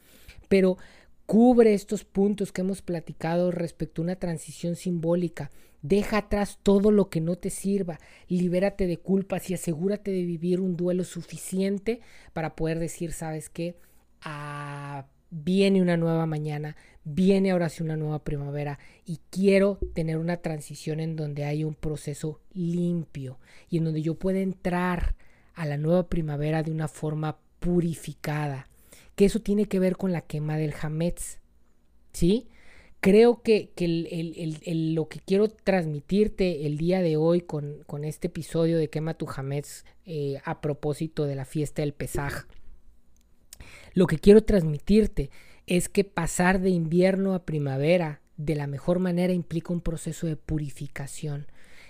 pero 0.49 0.79
Cubre 1.29 1.75
estos 1.75 2.07
puntos 2.07 2.53
que 2.53 2.63
hemos 2.63 2.81
platicado 2.81 3.51
respecto 3.51 4.01
a 4.01 4.05
una 4.05 4.17
transición 4.17 4.77
simbólica. 4.77 5.51
Deja 5.83 6.17
atrás 6.17 6.59
todo 6.63 6.91
lo 6.91 7.11
que 7.11 7.21
no 7.21 7.37
te 7.37 7.51
sirva. 7.51 7.99
Libérate 8.29 8.87
de 8.87 8.97
culpas 8.97 9.51
y 9.51 9.53
asegúrate 9.53 10.11
de 10.11 10.25
vivir 10.25 10.59
un 10.59 10.75
duelo 10.75 11.05
suficiente 11.05 12.01
para 12.33 12.57
poder 12.57 12.79
decir, 12.79 13.13
¿sabes 13.13 13.51
qué? 13.51 13.77
Ah, 14.23 15.05
viene 15.29 15.83
una 15.83 15.99
nueva 15.99 16.25
mañana, 16.25 16.77
viene 17.05 17.51
ahora 17.51 17.69
sí 17.69 17.83
una 17.83 17.99
nueva 17.99 18.25
primavera 18.25 18.79
y 19.05 19.21
quiero 19.29 19.79
tener 19.93 20.17
una 20.17 20.39
transición 20.39 20.99
en 20.99 21.15
donde 21.15 21.45
hay 21.45 21.63
un 21.63 21.75
proceso 21.75 22.41
limpio 22.55 23.39
y 23.69 23.77
en 23.77 23.85
donde 23.85 24.01
yo 24.01 24.15
pueda 24.15 24.39
entrar 24.39 25.15
a 25.53 25.67
la 25.67 25.77
nueva 25.77 26.09
primavera 26.09 26.63
de 26.63 26.71
una 26.71 26.89
forma 26.89 27.37
purificada 27.61 28.67
que 29.19 29.25
eso 29.25 29.41
tiene 29.41 29.67
que 29.67 29.81
ver 29.81 29.97
con 29.97 30.13
la 30.13 30.21
quema 30.21 30.57
del 30.57 30.73
Hametz. 30.81 31.41
¿Sí? 32.13 32.47
Creo 33.01 33.43
que, 33.43 33.73
lo 34.95 35.09
que 35.09 35.19
quiero 35.19 35.49
transmitirte 35.49 36.67
el 36.67 36.79
día 36.79 37.03
de 37.03 37.17
hoy 37.17 37.41
con, 37.41 37.85
este 38.05 38.29
episodio 38.29 38.79
de 38.79 38.89
Quema 38.91 39.15
tu 39.15 39.27
Hametz 39.29 39.85
eh, 40.07 40.41
a 40.45 40.61
propósito 40.61 41.25
de 41.25 41.35
la 41.35 41.45
fiesta 41.45 41.83
del 41.83 41.95
Pesaj, 41.95 42.47
lo 43.93 44.07
que 44.07 44.21
quiero 44.21 44.45
transmitirte 44.45 45.31
es 45.67 45.89
que 45.89 46.05
pasar 46.05 46.61
de 46.61 46.71
invierno 46.71 47.35
a 47.35 47.45
primavera 47.45 48.21
de 48.37 48.55
la 48.55 48.69
mejor 48.69 49.01
manera 49.01 49.33
implica 49.33 49.73
un 49.73 49.81
proceso 49.81 50.29
de 50.29 50.37
purificación. 50.37 51.49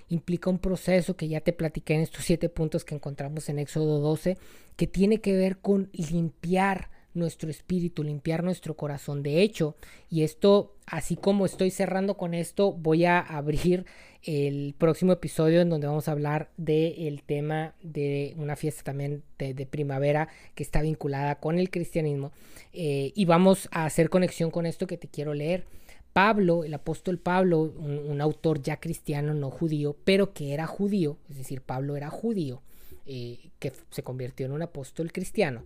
Implica 0.09 0.49
un 0.49 0.61
proceso 0.61 1.15
que 1.15 1.29
ya 1.29 1.43
te 1.43 1.53
platiqué 1.53 1.93
en 1.93 2.01
estos 2.01 2.25
siete 2.25 2.49
puntos 2.49 2.87
que 2.87 2.95
encontramos 2.95 3.51
en 3.51 3.59
Éxodo 3.59 3.99
12, 3.99 4.39
que 4.77 4.87
tiene 4.87 5.21
que 5.21 5.37
ver 5.37 5.59
con 5.59 5.91
limpiar 5.93 6.97
nuestro 7.19 7.51
espíritu, 7.51 8.03
limpiar 8.03 8.43
nuestro 8.43 8.75
corazón. 8.75 9.23
De 9.23 9.43
hecho, 9.43 9.77
y 10.09 10.23
esto, 10.23 10.77
así 10.87 11.17
como 11.17 11.45
estoy 11.45 11.71
cerrando 11.71 12.17
con 12.17 12.35
esto, 12.35 12.73
voy 12.73 13.05
a 13.05 13.21
abrir 13.21 13.85
el 14.23 14.75
próximo 14.77 15.13
episodio 15.13 15.61
en 15.61 15.71
donde 15.71 15.87
vamos 15.87 16.09
a 16.09 16.13
hablar 16.13 16.51
del 16.57 17.23
tema 17.23 17.75
de 17.83 18.35
una 18.37 18.57
fiesta 18.57 18.83
también 18.83 19.23
de, 19.39 19.67
primavera 19.67 20.29
que 20.55 20.63
está 20.63 20.83
vinculada 20.83 21.37
con 21.37 21.59
el 21.59 21.71
cristianismo. 21.71 22.33
Eh, 22.73 23.13
y 23.15 23.25
vamos 23.25 23.69
a 23.71 23.85
hacer 23.85 24.11
conexión 24.11 24.51
con 24.51 24.67
esto 24.67 24.87
que 24.87 24.97
te 24.97 25.09
quiero 25.09 25.35
leer. 25.35 25.65
Pablo, 26.13 26.65
el 26.65 26.75
apóstol 26.75 27.19
Pablo, 27.19 27.61
un, 27.61 28.21
autor 28.21 28.61
ya 28.61 28.81
cristiano, 28.81 29.35
no 29.35 29.51
judío, 29.51 29.97
pero 30.05 30.33
que 30.33 30.53
era 30.53 30.67
judío, 30.67 31.17
es 31.31 31.37
decir, 31.37 31.61
Pablo 31.61 31.97
era 31.97 32.11
judío, 32.11 32.61
eh, 33.07 33.51
que 33.61 33.73
se 33.91 34.03
convirtió 34.03 34.47
en 34.47 34.53
un 34.53 34.63
apóstol 34.63 35.13
cristiano. 35.13 35.65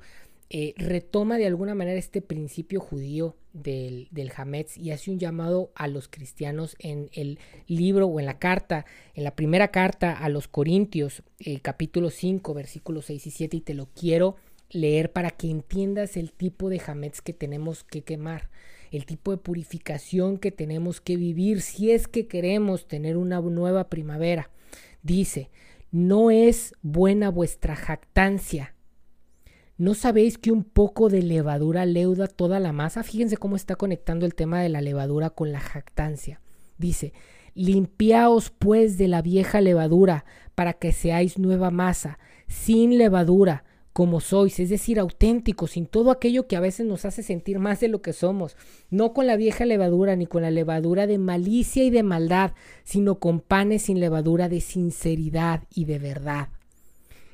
Eh, 0.54 0.74
retoma 0.76 1.38
de 1.38 1.46
alguna 1.46 1.74
manera 1.74 1.98
este 1.98 2.20
principio 2.20 2.78
judío 2.78 3.36
del, 3.54 4.08
del 4.10 4.30
Hametz 4.36 4.76
y 4.76 4.90
hace 4.90 5.10
un 5.10 5.18
llamado 5.18 5.72
a 5.74 5.88
los 5.88 6.08
cristianos 6.08 6.76
en 6.78 7.08
el 7.14 7.38
libro 7.66 8.06
o 8.06 8.20
en 8.20 8.26
la 8.26 8.38
carta, 8.38 8.84
en 9.14 9.24
la 9.24 9.34
primera 9.34 9.68
carta 9.68 10.12
a 10.12 10.28
los 10.28 10.48
Corintios, 10.48 11.22
el 11.38 11.62
capítulo 11.62 12.10
5, 12.10 12.52
versículos 12.52 13.06
6 13.06 13.28
y 13.28 13.30
7, 13.30 13.56
y 13.56 13.60
te 13.62 13.72
lo 13.72 13.86
quiero 13.98 14.36
leer 14.68 15.10
para 15.10 15.30
que 15.30 15.48
entiendas 15.48 16.18
el 16.18 16.32
tipo 16.32 16.68
de 16.68 16.82
Hametz 16.86 17.22
que 17.22 17.32
tenemos 17.32 17.82
que 17.82 18.02
quemar, 18.02 18.50
el 18.90 19.06
tipo 19.06 19.30
de 19.30 19.38
purificación 19.38 20.36
que 20.36 20.52
tenemos 20.52 21.00
que 21.00 21.16
vivir 21.16 21.62
si 21.62 21.92
es 21.92 22.08
que 22.08 22.26
queremos 22.26 22.86
tener 22.86 23.16
una 23.16 23.40
nueva 23.40 23.88
primavera. 23.88 24.50
Dice, 25.02 25.48
no 25.90 26.30
es 26.30 26.74
buena 26.82 27.30
vuestra 27.30 27.74
jactancia 27.74 28.74
¿No 29.82 29.94
sabéis 29.94 30.38
que 30.38 30.52
un 30.52 30.62
poco 30.62 31.08
de 31.08 31.22
levadura 31.22 31.86
leuda 31.86 32.28
toda 32.28 32.60
la 32.60 32.72
masa? 32.72 33.02
Fíjense 33.02 33.36
cómo 33.36 33.56
está 33.56 33.74
conectando 33.74 34.26
el 34.26 34.36
tema 34.36 34.62
de 34.62 34.68
la 34.68 34.80
levadura 34.80 35.30
con 35.30 35.50
la 35.50 35.58
jactancia. 35.58 36.40
Dice, 36.78 37.12
limpiaos 37.56 38.50
pues 38.50 38.96
de 38.96 39.08
la 39.08 39.22
vieja 39.22 39.60
levadura 39.60 40.24
para 40.54 40.74
que 40.74 40.92
seáis 40.92 41.36
nueva 41.36 41.72
masa, 41.72 42.20
sin 42.46 42.96
levadura, 42.96 43.64
como 43.92 44.20
sois, 44.20 44.60
es 44.60 44.68
decir, 44.68 45.00
auténticos, 45.00 45.72
sin 45.72 45.86
todo 45.86 46.12
aquello 46.12 46.46
que 46.46 46.54
a 46.54 46.60
veces 46.60 46.86
nos 46.86 47.04
hace 47.04 47.24
sentir 47.24 47.58
más 47.58 47.80
de 47.80 47.88
lo 47.88 48.02
que 48.02 48.12
somos, 48.12 48.56
no 48.88 49.12
con 49.12 49.26
la 49.26 49.34
vieja 49.34 49.66
levadura 49.66 50.14
ni 50.14 50.26
con 50.26 50.42
la 50.42 50.52
levadura 50.52 51.08
de 51.08 51.18
malicia 51.18 51.82
y 51.82 51.90
de 51.90 52.04
maldad, 52.04 52.52
sino 52.84 53.18
con 53.18 53.40
panes 53.40 53.82
sin 53.82 53.98
levadura 53.98 54.48
de 54.48 54.60
sinceridad 54.60 55.64
y 55.74 55.86
de 55.86 55.98
verdad. 55.98 56.50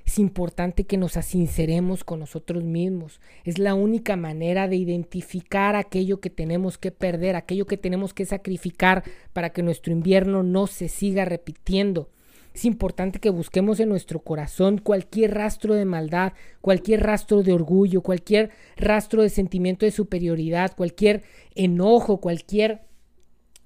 Es 0.08 0.18
importante 0.18 0.84
que 0.84 0.96
nos 0.96 1.18
asinceremos 1.18 2.02
con 2.02 2.20
nosotros 2.20 2.64
mismos. 2.64 3.20
Es 3.44 3.58
la 3.58 3.74
única 3.74 4.16
manera 4.16 4.66
de 4.66 4.76
identificar 4.76 5.76
aquello 5.76 6.18
que 6.18 6.30
tenemos 6.30 6.78
que 6.78 6.90
perder, 6.90 7.36
aquello 7.36 7.66
que 7.66 7.76
tenemos 7.76 8.14
que 8.14 8.24
sacrificar 8.24 9.04
para 9.34 9.50
que 9.50 9.62
nuestro 9.62 9.92
invierno 9.92 10.42
no 10.42 10.66
se 10.66 10.88
siga 10.88 11.26
repitiendo. 11.26 12.08
Es 12.54 12.64
importante 12.64 13.18
que 13.18 13.28
busquemos 13.28 13.80
en 13.80 13.90
nuestro 13.90 14.20
corazón 14.20 14.78
cualquier 14.78 15.34
rastro 15.34 15.74
de 15.74 15.84
maldad, 15.84 16.32
cualquier 16.62 17.02
rastro 17.02 17.42
de 17.42 17.52
orgullo, 17.52 18.00
cualquier 18.00 18.48
rastro 18.78 19.20
de 19.20 19.28
sentimiento 19.28 19.84
de 19.84 19.92
superioridad, 19.92 20.74
cualquier 20.74 21.22
enojo, 21.54 22.18
cualquier 22.18 22.80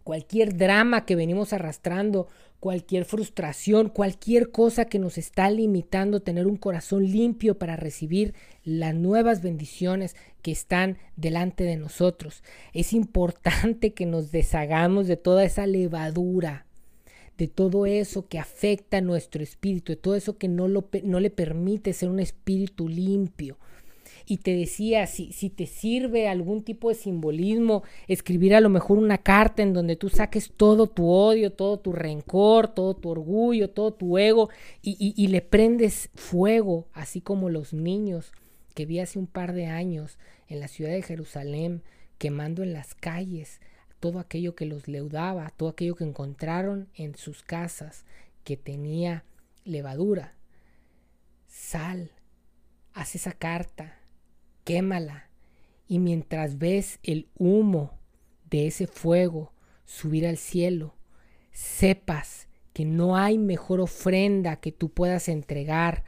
cualquier 0.03 0.57
drama 0.57 1.07
que 1.07 1.15
venimos 1.15 1.53
arrastrando, 1.53 2.27
cualquier 2.63 3.05
frustración, 3.05 3.89
cualquier 3.89 4.53
cosa 4.53 4.85
que 4.85 5.01
nos 5.01 5.19
está 5.19 5.51
limitando 5.51 6.23
tener 6.23 6.47
un 6.47 6.57
corazón 6.57 7.11
limpio 7.11 7.59
para 7.59 7.75
recibir 7.75 8.35
las 8.63 8.95
nuevas 8.95 9.43
bendiciones 9.43 10.15
que 10.43 10.53
están 10.53 10.97
delante 11.17 11.65
de 11.65 11.77
nosotros. 11.77 12.45
Es 12.73 12.93
importante 12.93 13.95
que 13.95 14.07
nos 14.07 14.31
deshagamos 14.31 15.09
de 15.09 15.17
toda 15.17 15.43
esa 15.43 15.67
levadura, 15.67 16.67
de 17.37 17.49
todo 17.49 17.85
eso 17.85 18.29
que 18.29 18.39
afecta 18.39 18.99
a 18.99 19.01
nuestro 19.01 19.43
espíritu, 19.43 19.91
de 19.91 19.97
todo 19.97 20.15
eso 20.15 20.39
que 20.39 20.47
no, 20.47 20.69
lo, 20.69 20.89
no 21.03 21.19
le 21.19 21.31
permite 21.31 21.93
ser 21.93 22.11
un 22.11 22.21
espíritu 22.21 22.89
limpio 22.89 23.59
y 24.27 24.39
te 24.39 24.57
decía 24.57 25.07
si, 25.07 25.33
si 25.33 25.51
te 25.51 25.67
sirve 25.67 26.29
algún 26.29 26.63
tipo 26.63 26.89
de 26.89 26.95
simbolismo, 26.95 27.83
escribir 28.09 28.55
a 28.55 28.61
lo 28.61 28.69
mejor 28.69 28.99
una 28.99 29.19
carta 29.19 29.63
en 29.63 29.73
donde 29.73 29.97
tú 29.97 30.09
saques 30.09 30.53
todo 30.57 30.87
tu 30.87 31.09
odio, 31.09 31.53
todo 31.53 31.79
tu 31.79 31.93
rencor, 31.93 32.69
todo 32.69 32.95
tu 32.95 33.11
orgullo, 33.11 33.71
todo 33.71 33.93
tu 33.93 34.19
ego 34.19 34.51
y, 34.83 35.15
y 35.17 35.27
le 35.29 35.41
prendes 35.43 36.11
fuego, 36.15 36.87
así 36.93 37.21
como 37.21 37.51
los 37.51 37.73
niños 37.73 38.33
que 38.75 38.87
vi 38.87 39.01
hace 39.01 39.19
un 39.19 39.27
par 39.27 39.53
de 39.53 39.67
años 39.67 40.19
en 40.49 40.61
la 40.61 40.69
ciudad 40.69 40.93
de 40.93 41.03
Jerusalén 41.03 41.83
quemando 42.19 42.63
en 42.63 42.73
las 42.73 42.95
calles 42.95 43.61
todo 44.03 44.19
aquello 44.19 44.55
que 44.57 44.67
los 44.67 44.89
leudaba, 44.89 45.51
todo 45.57 45.69
aquello 45.69 45.95
que 45.95 46.05
encontraron 46.05 46.89
en 46.95 47.15
sus 47.15 47.43
casas 47.43 48.05
que 48.45 48.57
tenía 48.57 49.25
levadura. 49.65 50.35
Sal, 51.47 52.11
haz 52.95 53.15
esa 53.15 53.33
carta, 53.33 53.99
quémala. 54.65 55.29
Y 55.89 55.99
mientras 55.99 56.59
ves 56.59 56.99
el 57.03 57.29
humo 57.37 57.99
de 58.51 58.67
ese 58.67 58.87
fuego 58.87 59.53
subir 59.85 60.27
al 60.27 60.37
cielo, 60.37 60.95
sepas 61.53 62.49
que 62.73 62.85
no 62.85 63.17
hay 63.17 63.39
mejor 63.39 63.81
ofrenda 63.81 64.57
que 64.57 64.73
tú 64.73 64.89
puedas 64.89 65.29
entregar 65.29 66.05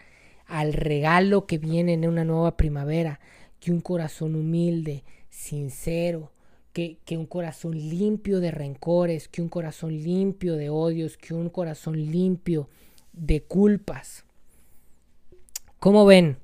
al 0.47 0.73
regalo 0.73 1.47
que 1.47 1.59
viene 1.59 1.95
en 1.95 2.09
una 2.09 2.25
nueva 2.25 2.57
primavera 2.57 3.21
que 3.61 3.73
un 3.73 3.81
corazón 3.81 4.35
humilde, 4.35 5.05
sincero, 5.31 6.33
que, 6.73 6.99
que, 7.05 7.17
un 7.17 7.27
corazón 7.27 7.73
limpio 7.73 8.41
de 8.41 8.51
rencores, 8.51 9.29
que 9.29 9.41
un 9.41 9.49
corazón 9.49 10.03
limpio 10.03 10.57
de 10.57 10.69
odios, 10.71 11.17
que 11.17 11.35
un 11.35 11.49
corazón 11.49 11.97
limpio 12.11 12.69
de 13.13 13.43
culpas. 13.43 14.25
¿Cómo 15.79 16.05
ven? 16.05 16.39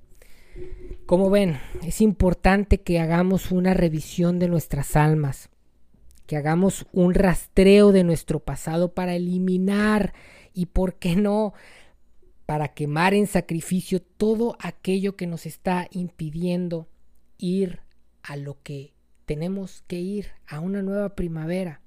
Como 1.06 1.30
ven, 1.30 1.58
es 1.84 2.00
importante 2.00 2.82
que 2.82 3.00
hagamos 3.00 3.50
una 3.50 3.74
revisión 3.74 4.38
de 4.38 4.48
nuestras 4.48 4.96
almas, 4.96 5.50
que 6.26 6.36
hagamos 6.36 6.86
un 6.92 7.14
rastreo 7.14 7.90
de 7.90 8.04
nuestro 8.04 8.40
pasado 8.40 8.94
para 8.94 9.14
eliminar 9.16 10.14
y, 10.54 10.66
¿por 10.66 10.94
qué 10.94 11.16
no?, 11.16 11.52
para 12.46 12.68
quemar 12.68 13.14
en 13.14 13.26
sacrificio 13.26 14.02
todo 14.02 14.56
aquello 14.60 15.16
que 15.16 15.26
nos 15.26 15.46
está 15.46 15.86
impidiendo 15.92 16.88
ir 17.38 17.80
a 18.22 18.36
lo 18.36 18.60
que 18.62 18.94
tenemos 19.24 19.84
que 19.86 20.00
ir, 20.00 20.26
a 20.48 20.58
una 20.58 20.82
nueva 20.82 21.14
primavera. 21.14 21.80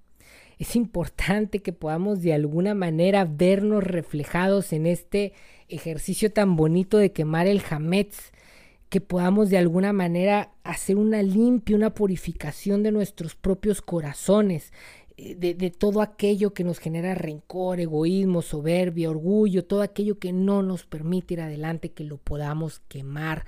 Es 0.59 0.77
importante 0.77 1.59
que 1.59 1.73
podamos 1.73 2.21
de 2.21 2.33
alguna 2.33 2.73
manera 2.73 3.25
vernos 3.25 3.83
reflejados 3.83 4.71
en 4.71 4.85
este 4.85 5.33
ejercicio 5.67 6.31
tan 6.31 6.55
bonito 6.55 6.97
de 6.97 7.11
quemar 7.11 7.47
el 7.47 7.61
hametz, 7.69 8.31
que 8.93 9.01
podamos 9.01 9.49
de 9.49 9.57
alguna 9.57 9.91
manera 9.91 10.53
hacer 10.63 10.97
una 10.97 11.23
limpia, 11.23 11.75
una 11.75 11.95
purificación 11.95 12.83
de 12.83 12.91
nuestros 12.91 13.33
propios 13.33 13.81
corazones, 13.81 14.71
eh, 15.17 15.33
de, 15.33 15.71
todo 15.71 15.99
aquello 15.99 16.53
que 16.53 16.63
nos 16.63 16.77
genera 16.77 17.15
rencor, 17.15 17.79
egoísmo, 17.79 18.43
soberbia, 18.43 19.09
orgullo, 19.09 19.65
todo 19.65 19.81
aquello 19.81 20.19
que 20.19 20.31
no 20.31 20.61
nos 20.61 20.85
permite 20.85 21.33
ir 21.33 21.41
adelante, 21.41 21.91
que 21.91 22.03
lo 22.03 22.17
podamos 22.19 22.81
quemar. 22.87 23.47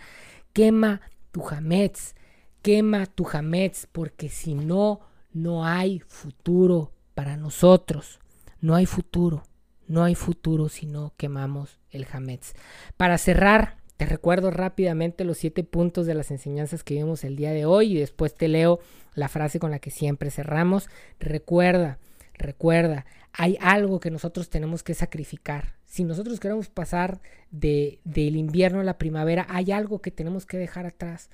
Quema 0.51 1.01
tu 1.31 1.47
hametz, 1.47 2.15
quema 2.63 3.05
tu 3.05 3.27
hametz, 3.31 3.85
porque 3.91 4.29
si 4.29 4.55
no, 4.55 5.01
no 5.31 5.63
hay 5.63 5.99
futuro 6.07 6.91
para 7.13 7.37
nosotros. 7.37 8.19
No 8.61 8.73
hay 8.73 8.87
futuro, 8.87 9.43
no 9.85 10.03
hay 10.03 10.15
futuro 10.15 10.69
si 10.69 10.87
no 10.87 11.13
quemamos 11.17 11.77
el 11.91 12.07
hametz. 12.11 12.55
Para 12.97 13.19
cerrar, 13.19 13.84
te 13.97 14.05
recuerdo 14.05 14.51
rápidamente 14.51 15.23
los 15.23 15.37
siete 15.37 15.63
puntos 15.63 16.05
de 16.05 16.15
las 16.15 16.29
enseñanzas 16.31 16.83
que 16.83 16.95
vimos 16.95 17.23
el 17.23 17.35
día 17.37 17.51
de 17.51 17.65
hoy 17.65 17.93
y 17.93 17.99
después 17.99 18.33
te 18.33 18.47
leo 18.47 18.79
la 19.13 19.29
frase 19.29 19.59
con 19.59 19.71
la 19.71 19.79
que 19.79 19.89
siempre 19.89 20.31
cerramos. 20.31 20.89
Recuerda, 21.19 21.97
recuerda, 22.33 23.05
hay 23.31 23.57
algo 23.61 24.01
que 24.01 24.11
nosotros 24.11 24.49
tenemos 24.49 24.83
que 24.83 24.93
sacrificar. 24.93 25.75
Si 25.85 26.03
nosotros 26.03 26.41
queremos 26.41 26.69
pasar 26.69 27.21
de, 27.51 27.99
del 28.03 28.35
invierno 28.35 28.81
a 28.81 28.83
la 28.83 28.97
primavera, 28.97 29.45
hay 29.49 29.71
algo 29.71 30.01
que 30.01 30.11
tenemos 30.11 30.45
que 30.45 30.57
dejar 30.57 30.85
atrás. 30.85 31.29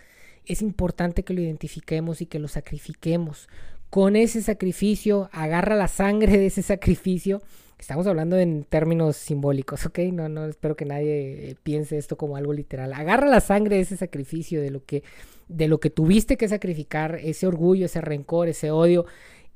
Es 0.45 0.61
importante 0.61 1.23
que 1.23 1.33
lo 1.33 1.41
identifiquemos 1.41 2.21
y 2.21 2.27
que 2.27 2.39
lo 2.39 2.47
sacrifiquemos. 2.47 3.49
Con 3.91 4.15
ese 4.15 4.41
sacrificio, 4.41 5.29
agarra 5.31 5.75
la 5.75 5.87
sangre 5.87 6.39
de 6.39 6.47
ese 6.47 6.63
sacrificio 6.63 7.43
Estamos 7.81 8.05
hablando 8.05 8.37
en 8.37 8.63
términos 8.63 9.17
simbólicos, 9.17 9.87
¿ok? 9.87 9.97
No, 10.13 10.29
no 10.29 10.45
espero 10.45 10.75
que 10.75 10.85
nadie 10.85 11.49
eh, 11.49 11.55
piense 11.63 11.97
esto 11.97 12.15
como 12.15 12.35
algo 12.35 12.53
literal. 12.53 12.93
Agarra 12.93 13.27
la 13.27 13.39
sangre 13.39 13.77
de 13.77 13.81
ese 13.81 13.97
sacrificio, 13.97 14.61
de 14.61 14.69
lo 14.69 14.85
que, 14.85 15.01
de 15.47 15.67
lo 15.67 15.79
que 15.79 15.89
tuviste 15.89 16.37
que 16.37 16.47
sacrificar, 16.47 17.15
ese 17.23 17.47
orgullo, 17.47 17.87
ese 17.87 17.99
rencor, 17.99 18.49
ese 18.49 18.69
odio, 18.69 19.07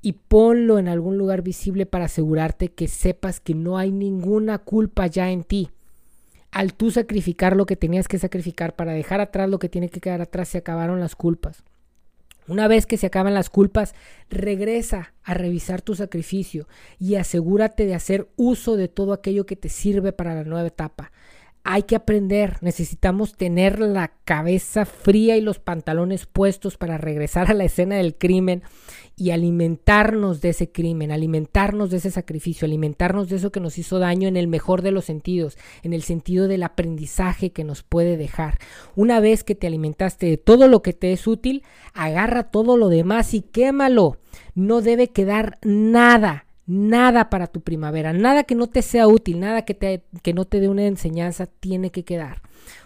y 0.01 0.13
ponlo 0.13 0.79
en 0.79 0.87
algún 0.87 1.19
lugar 1.19 1.43
visible 1.43 1.85
para 1.85 2.05
asegurarte 2.05 2.69
que 2.69 2.87
sepas 2.87 3.39
que 3.39 3.53
no 3.53 3.77
hay 3.77 3.91
ninguna 3.91 4.57
culpa 4.57 5.05
ya 5.05 5.29
en 5.29 5.43
ti. 5.43 5.69
Al 6.49 6.73
tú 6.73 6.89
sacrificar 6.89 7.55
lo 7.55 7.67
que 7.67 7.75
tenías 7.75 8.07
que 8.07 8.17
sacrificar 8.17 8.75
para 8.75 8.93
dejar 8.93 9.21
atrás 9.21 9.47
lo 9.51 9.59
que 9.59 9.69
tiene 9.69 9.89
que 9.89 9.99
quedar 9.99 10.21
atrás, 10.21 10.49
se 10.49 10.57
acabaron 10.57 10.99
las 10.99 11.15
culpas. 11.15 11.63
Una 12.47 12.67
vez 12.67 12.85
que 12.85 12.97
se 12.97 13.07
acaban 13.07 13.33
las 13.33 13.49
culpas, 13.49 13.95
regresa 14.29 15.13
a 15.23 15.33
revisar 15.33 15.81
tu 15.81 15.95
sacrificio 15.95 16.67
y 16.99 17.15
asegúrate 17.15 17.85
de 17.85 17.95
hacer 17.95 18.29
uso 18.35 18.75
de 18.75 18.87
todo 18.87 19.13
aquello 19.13 19.45
que 19.45 19.55
te 19.55 19.69
sirve 19.69 20.13
para 20.13 20.35
la 20.35 20.43
nueva 20.43 20.67
etapa 20.67 21.11
hay 21.67 21.83
que 21.83 21.95
aprender, 21.95 22.59
necesitamos 22.61 23.35
tener 23.35 23.79
la 23.79 24.11
cabeza 24.23 24.85
fría 24.85 25.35
y 25.35 25.41
los 25.41 25.57
pantalones 25.57 26.27
puestos 26.27 26.77
para 26.77 26.99
regresar 26.99 27.49
a 27.49 27.55
la 27.55 27.63
escena 27.63 27.95
del 27.95 28.15
crimen 28.15 28.61
y 29.17 29.31
alimentarnos 29.31 30.41
de 30.41 30.49
ese 30.49 30.71
crimen, 30.71 31.11
alimentarnos 31.11 31.89
de 31.89 31.97
ese 31.97 32.11
sacrificio, 32.11 32.67
alimentarnos 32.67 33.29
de 33.29 33.37
eso 33.37 33.51
que 33.51 33.59
nos 33.59 33.79
hizo 33.79 33.97
daño 33.97 34.27
en 34.27 34.37
el 34.37 34.47
mejor 34.47 34.83
de 34.83 34.91
los 34.91 35.05
sentidos, 35.05 35.57
en 35.81 35.93
el 35.93 36.03
sentido 36.03 36.47
del 36.47 36.61
aprendizaje 36.61 37.51
que 37.51 37.63
nos 37.63 37.81
puede 37.81 38.15
dejar. 38.15 38.59
Una 38.95 39.19
vez 39.19 39.43
que 39.43 39.55
te 39.55 39.65
alimentaste 39.65 40.27
de 40.27 40.37
todo 40.37 40.67
lo 40.67 40.83
que 40.83 40.93
te 40.93 41.13
es 41.13 41.25
útil, 41.25 41.63
agarra 41.95 42.51
todo 42.51 42.77
lo 42.77 42.89
demás 42.89 43.33
y 43.33 43.41
quémalo. 43.41 44.17
No 44.53 44.81
debe 44.81 45.07
quedar 45.07 45.57
nada 45.63 46.44
Nada 46.67 47.29
para 47.29 47.47
tu 47.47 47.61
primavera, 47.61 48.11
nada 48.11 48.43
que 48.43 48.55
no 48.55 48.67
te 48.67 48.81
sea 48.81 49.07
útil, 49.07 49.39
nada 49.39 49.63
que, 49.63 49.75
te, 49.75 50.03
que 50.23 50.33
no 50.33 50.45
te 50.45 50.59
dé 50.59 50.67
una 50.67 50.85
enseñanza 50.85 51.45
tiene 51.45 51.91
que 51.91 52.03
quedar. 52.03 52.41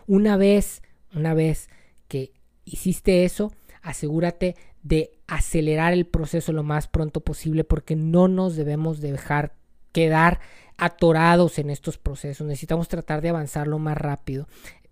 Una 0.06 0.36
vez, 0.36 0.82
una 1.16 1.34
vez 1.34 1.70
que 2.10 2.34
hiciste 2.66 3.24
eso, 3.24 3.54
asegúrate 3.82 4.56
de 4.84 5.12
acelerar 5.28 5.94
el 5.94 6.06
proceso 6.06 6.52
lo 6.52 6.64
más 6.64 6.88
pronto 6.88 7.22
posible 7.22 7.64
porque 7.64 7.96
no 7.96 8.28
nos 8.28 8.56
debemos 8.56 9.00
dejar 9.00 9.54
quedar 9.92 10.40
atorados 10.78 11.60
en 11.60 11.70
estos 11.70 11.98
procesos. 11.98 12.48
Necesitamos 12.48 12.88
tratar 12.88 13.22
de 13.22 13.30
avanzar 13.30 13.68
lo 13.68 13.80
más 13.80 13.98
rápido. 13.98 14.48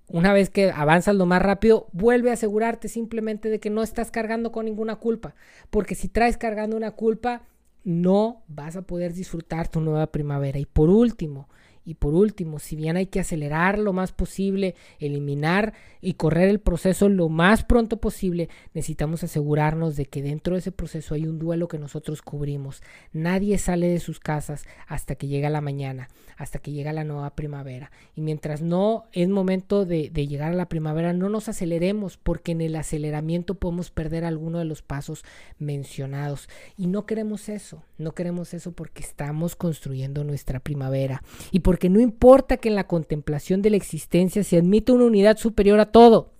Una 0.09 0.31
vez 0.31 0.49
que 0.49 0.71
avanzas 0.71 1.15
lo 1.15 1.25
más 1.25 1.41
rápido, 1.41 1.87
vuelve 1.91 2.29
a 2.29 2.33
asegurarte 2.33 2.87
simplemente 2.87 3.49
de 3.49 3.59
que 3.59 3.69
no 3.69 3.83
estás 3.83 4.11
cargando 4.11 4.51
con 4.51 4.65
ninguna 4.65 4.95
culpa. 4.95 5.35
Porque 5.69 5.95
si 5.95 6.07
traes 6.07 6.37
cargando 6.37 6.77
una 6.77 6.91
culpa, 6.91 7.43
no 7.87 8.43
vas 8.49 8.75
a 8.75 8.81
poder 8.81 9.13
disfrutar 9.13 9.69
tu 9.69 9.79
nueva 9.79 10.11
primavera. 10.11 10.59
Y 10.59 10.65
por 10.65 10.89
último, 10.89 11.47
y 11.87 11.93
por 11.93 12.13
último, 12.13 12.59
si 12.59 12.75
bien 12.75 12.97
hay 12.97 13.05
que 13.05 13.21
acelerar 13.21 13.79
lo 13.79 13.93
más 13.93 14.11
posible, 14.11 14.75
eliminar 14.99 15.73
y 16.01 16.15
correr 16.15 16.49
el 16.49 16.59
proceso 16.59 17.07
lo 17.07 17.29
más 17.29 17.63
pronto 17.63 17.95
posible, 18.01 18.49
necesitamos 18.73 19.23
asegurarnos 19.23 19.95
de 19.95 20.05
que 20.05 20.21
dentro 20.21 20.55
de 20.55 20.59
ese 20.59 20.73
proceso 20.73 21.15
hay 21.15 21.27
un 21.27 21.39
duelo 21.39 21.69
que 21.69 21.79
nosotros 21.79 22.21
cubrimos. 22.21 22.83
Nadie 23.13 23.57
sale 23.57 23.87
de 23.87 24.01
sus 24.01 24.19
casas 24.19 24.65
hasta 24.85 25.15
que 25.15 25.27
llega 25.27 25.49
la 25.49 25.61
mañana, 25.61 26.09
hasta 26.35 26.59
que 26.59 26.73
llega 26.73 26.91
la 26.91 27.05
nueva 27.05 27.35
primavera. 27.35 27.89
Y 28.15 28.21
mientras 28.21 28.61
no 28.61 29.05
es 29.13 29.29
momento 29.29 29.85
de, 29.85 30.09
llegar 30.09 30.51
a 30.51 30.55
la 30.55 30.67
primavera, 30.67 31.13
no 31.13 31.29
nos 31.29 31.47
aceleremos 31.47 32.17
porque 32.17 32.51
en 32.51 32.59
el 32.59 32.75
aceleramiento 32.75 33.55
podemos 33.55 33.91
perder 33.91 34.25
alguno 34.25 34.59
de 34.59 34.65
los 34.65 34.81
pasos 34.81 35.23
mencionados. 35.57 36.49
Y 36.75 36.87
no 36.87 37.05
queremos 37.05 37.47
eso, 37.47 37.85
no 37.97 38.11
queremos 38.11 38.53
eso 38.53 38.73
porque 38.73 39.03
estamos 39.03 39.55
construyendo 39.55 40.25
nuestra 40.25 40.59
primavera. 40.59 41.23
Y 41.51 41.61
porque 41.77 41.91
no 41.91 41.99
importa 41.99 42.57
que 42.57 42.69
en 42.69 42.75
la 42.75 42.87
contemplación 42.87 43.61
de 43.61 43.69
la 43.69 43.77
existencia 43.77 44.43
se 44.43 44.57
admita 44.57 44.93
una 44.93 45.05
unidad 45.05 45.37
superior 45.37 45.79
a 45.79 45.91
todo. 45.91 46.33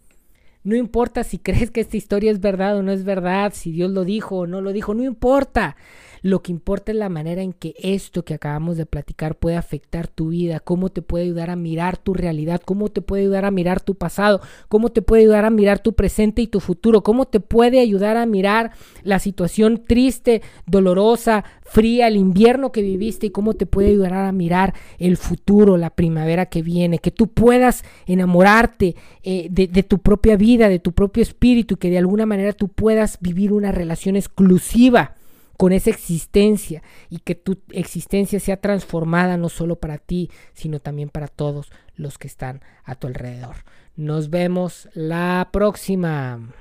No 0.63 0.75
importa 0.75 1.23
si 1.23 1.37
crees 1.37 1.69
que 1.69 1.81
esta 1.81 1.95
historia 1.95 2.31
es 2.31 2.39
verdad 2.39 2.75
o 2.75 2.81
no 2.81 2.91
es 2.91 3.03
verdad, 3.03 3.53
si 3.53 3.71
Dios 3.71 3.91
lo 3.91 4.03
dijo 4.03 4.37
o 4.37 4.47
no 4.47 4.61
lo 4.61 4.73
dijo, 4.73 4.95
no 4.95 5.03
importa. 5.03 5.75
Lo 6.23 6.41
que 6.41 6.51
importa 6.51 6.91
es 6.91 6.97
la 6.97 7.09
manera 7.09 7.41
en 7.43 7.53
que 7.53 7.75
esto 7.77 8.25
que 8.25 8.33
acabamos 8.33 8.77
de 8.77 8.85
platicar 8.85 9.35
puede 9.35 9.55
afectar 9.55 10.07
tu 10.07 10.29
vida, 10.29 10.59
cómo 10.59 10.89
te 10.89 11.01
puede 11.01 11.25
ayudar 11.25 11.51
a 11.51 11.55
mirar 11.55 11.97
tu 11.97 12.13
realidad, 12.15 12.61
cómo 12.65 12.89
te 12.89 13.01
puede 13.01 13.21
ayudar 13.21 13.45
a 13.45 13.51
mirar 13.51 13.81
tu 13.81 13.95
pasado, 13.95 14.41
cómo 14.67 14.89
te 14.89 15.01
puede 15.01 15.21
ayudar 15.21 15.45
a 15.45 15.51
mirar 15.51 15.79
tu 15.79 15.93
presente 15.93 16.41
y 16.41 16.47
tu 16.47 16.59
futuro, 16.59 17.03
cómo 17.03 17.25
te 17.25 17.39
puede 17.39 17.79
ayudar 17.79 18.17
a 18.17 18.25
mirar 18.25 18.71
la 19.03 19.19
situación 19.19 19.83
triste, 19.87 20.41
dolorosa, 20.65 21.45
fría, 21.67 22.07
el 22.07 22.15
invierno 22.15 22.71
que 22.71 22.81
viviste 22.81 23.27
y 23.27 23.31
cómo 23.31 23.53
te 23.53 23.65
puede 23.65 23.89
ayudar 23.89 24.13
a 24.13 24.31
mirar 24.31 24.73
el 24.97 25.17
futuro, 25.17 25.77
la 25.77 25.89
primavera 25.89 26.47
que 26.47 26.61
viene, 26.61 26.99
que 26.99 27.11
tú 27.11 27.27
puedas 27.27 27.83
enamorarte 28.05 28.95
eh, 29.23 29.47
de, 29.51 29.67
de 29.67 29.83
tu 29.83 29.99
propia 29.99 30.37
vida, 30.37 30.69
de 30.69 30.79
tu 30.79 30.93
propio 30.93 31.21
espíritu 31.23 31.75
y 31.75 31.77
que 31.77 31.89
de 31.89 31.97
alguna 31.97 32.25
manera 32.25 32.53
tú 32.53 32.69
puedas 32.69 33.19
vivir 33.21 33.53
una 33.53 33.71
relación 33.71 34.15
exclusiva 34.15 35.15
con 35.57 35.71
esa 35.71 35.89
existencia 35.89 36.83
y 37.09 37.19
que 37.19 37.35
tu 37.35 37.57
existencia 37.71 38.39
sea 38.39 38.57
transformada 38.57 39.37
no 39.37 39.49
solo 39.49 39.75
para 39.77 39.97
ti, 39.97 40.29
sino 40.53 40.79
también 40.79 41.09
para 41.09 41.27
todos 41.27 41.71
los 41.95 42.17
que 42.17 42.27
están 42.27 42.61
a 42.83 42.95
tu 42.95 43.07
alrededor. 43.07 43.57
Nos 43.95 44.29
vemos 44.29 44.87
la 44.93 45.49
próxima. 45.51 46.53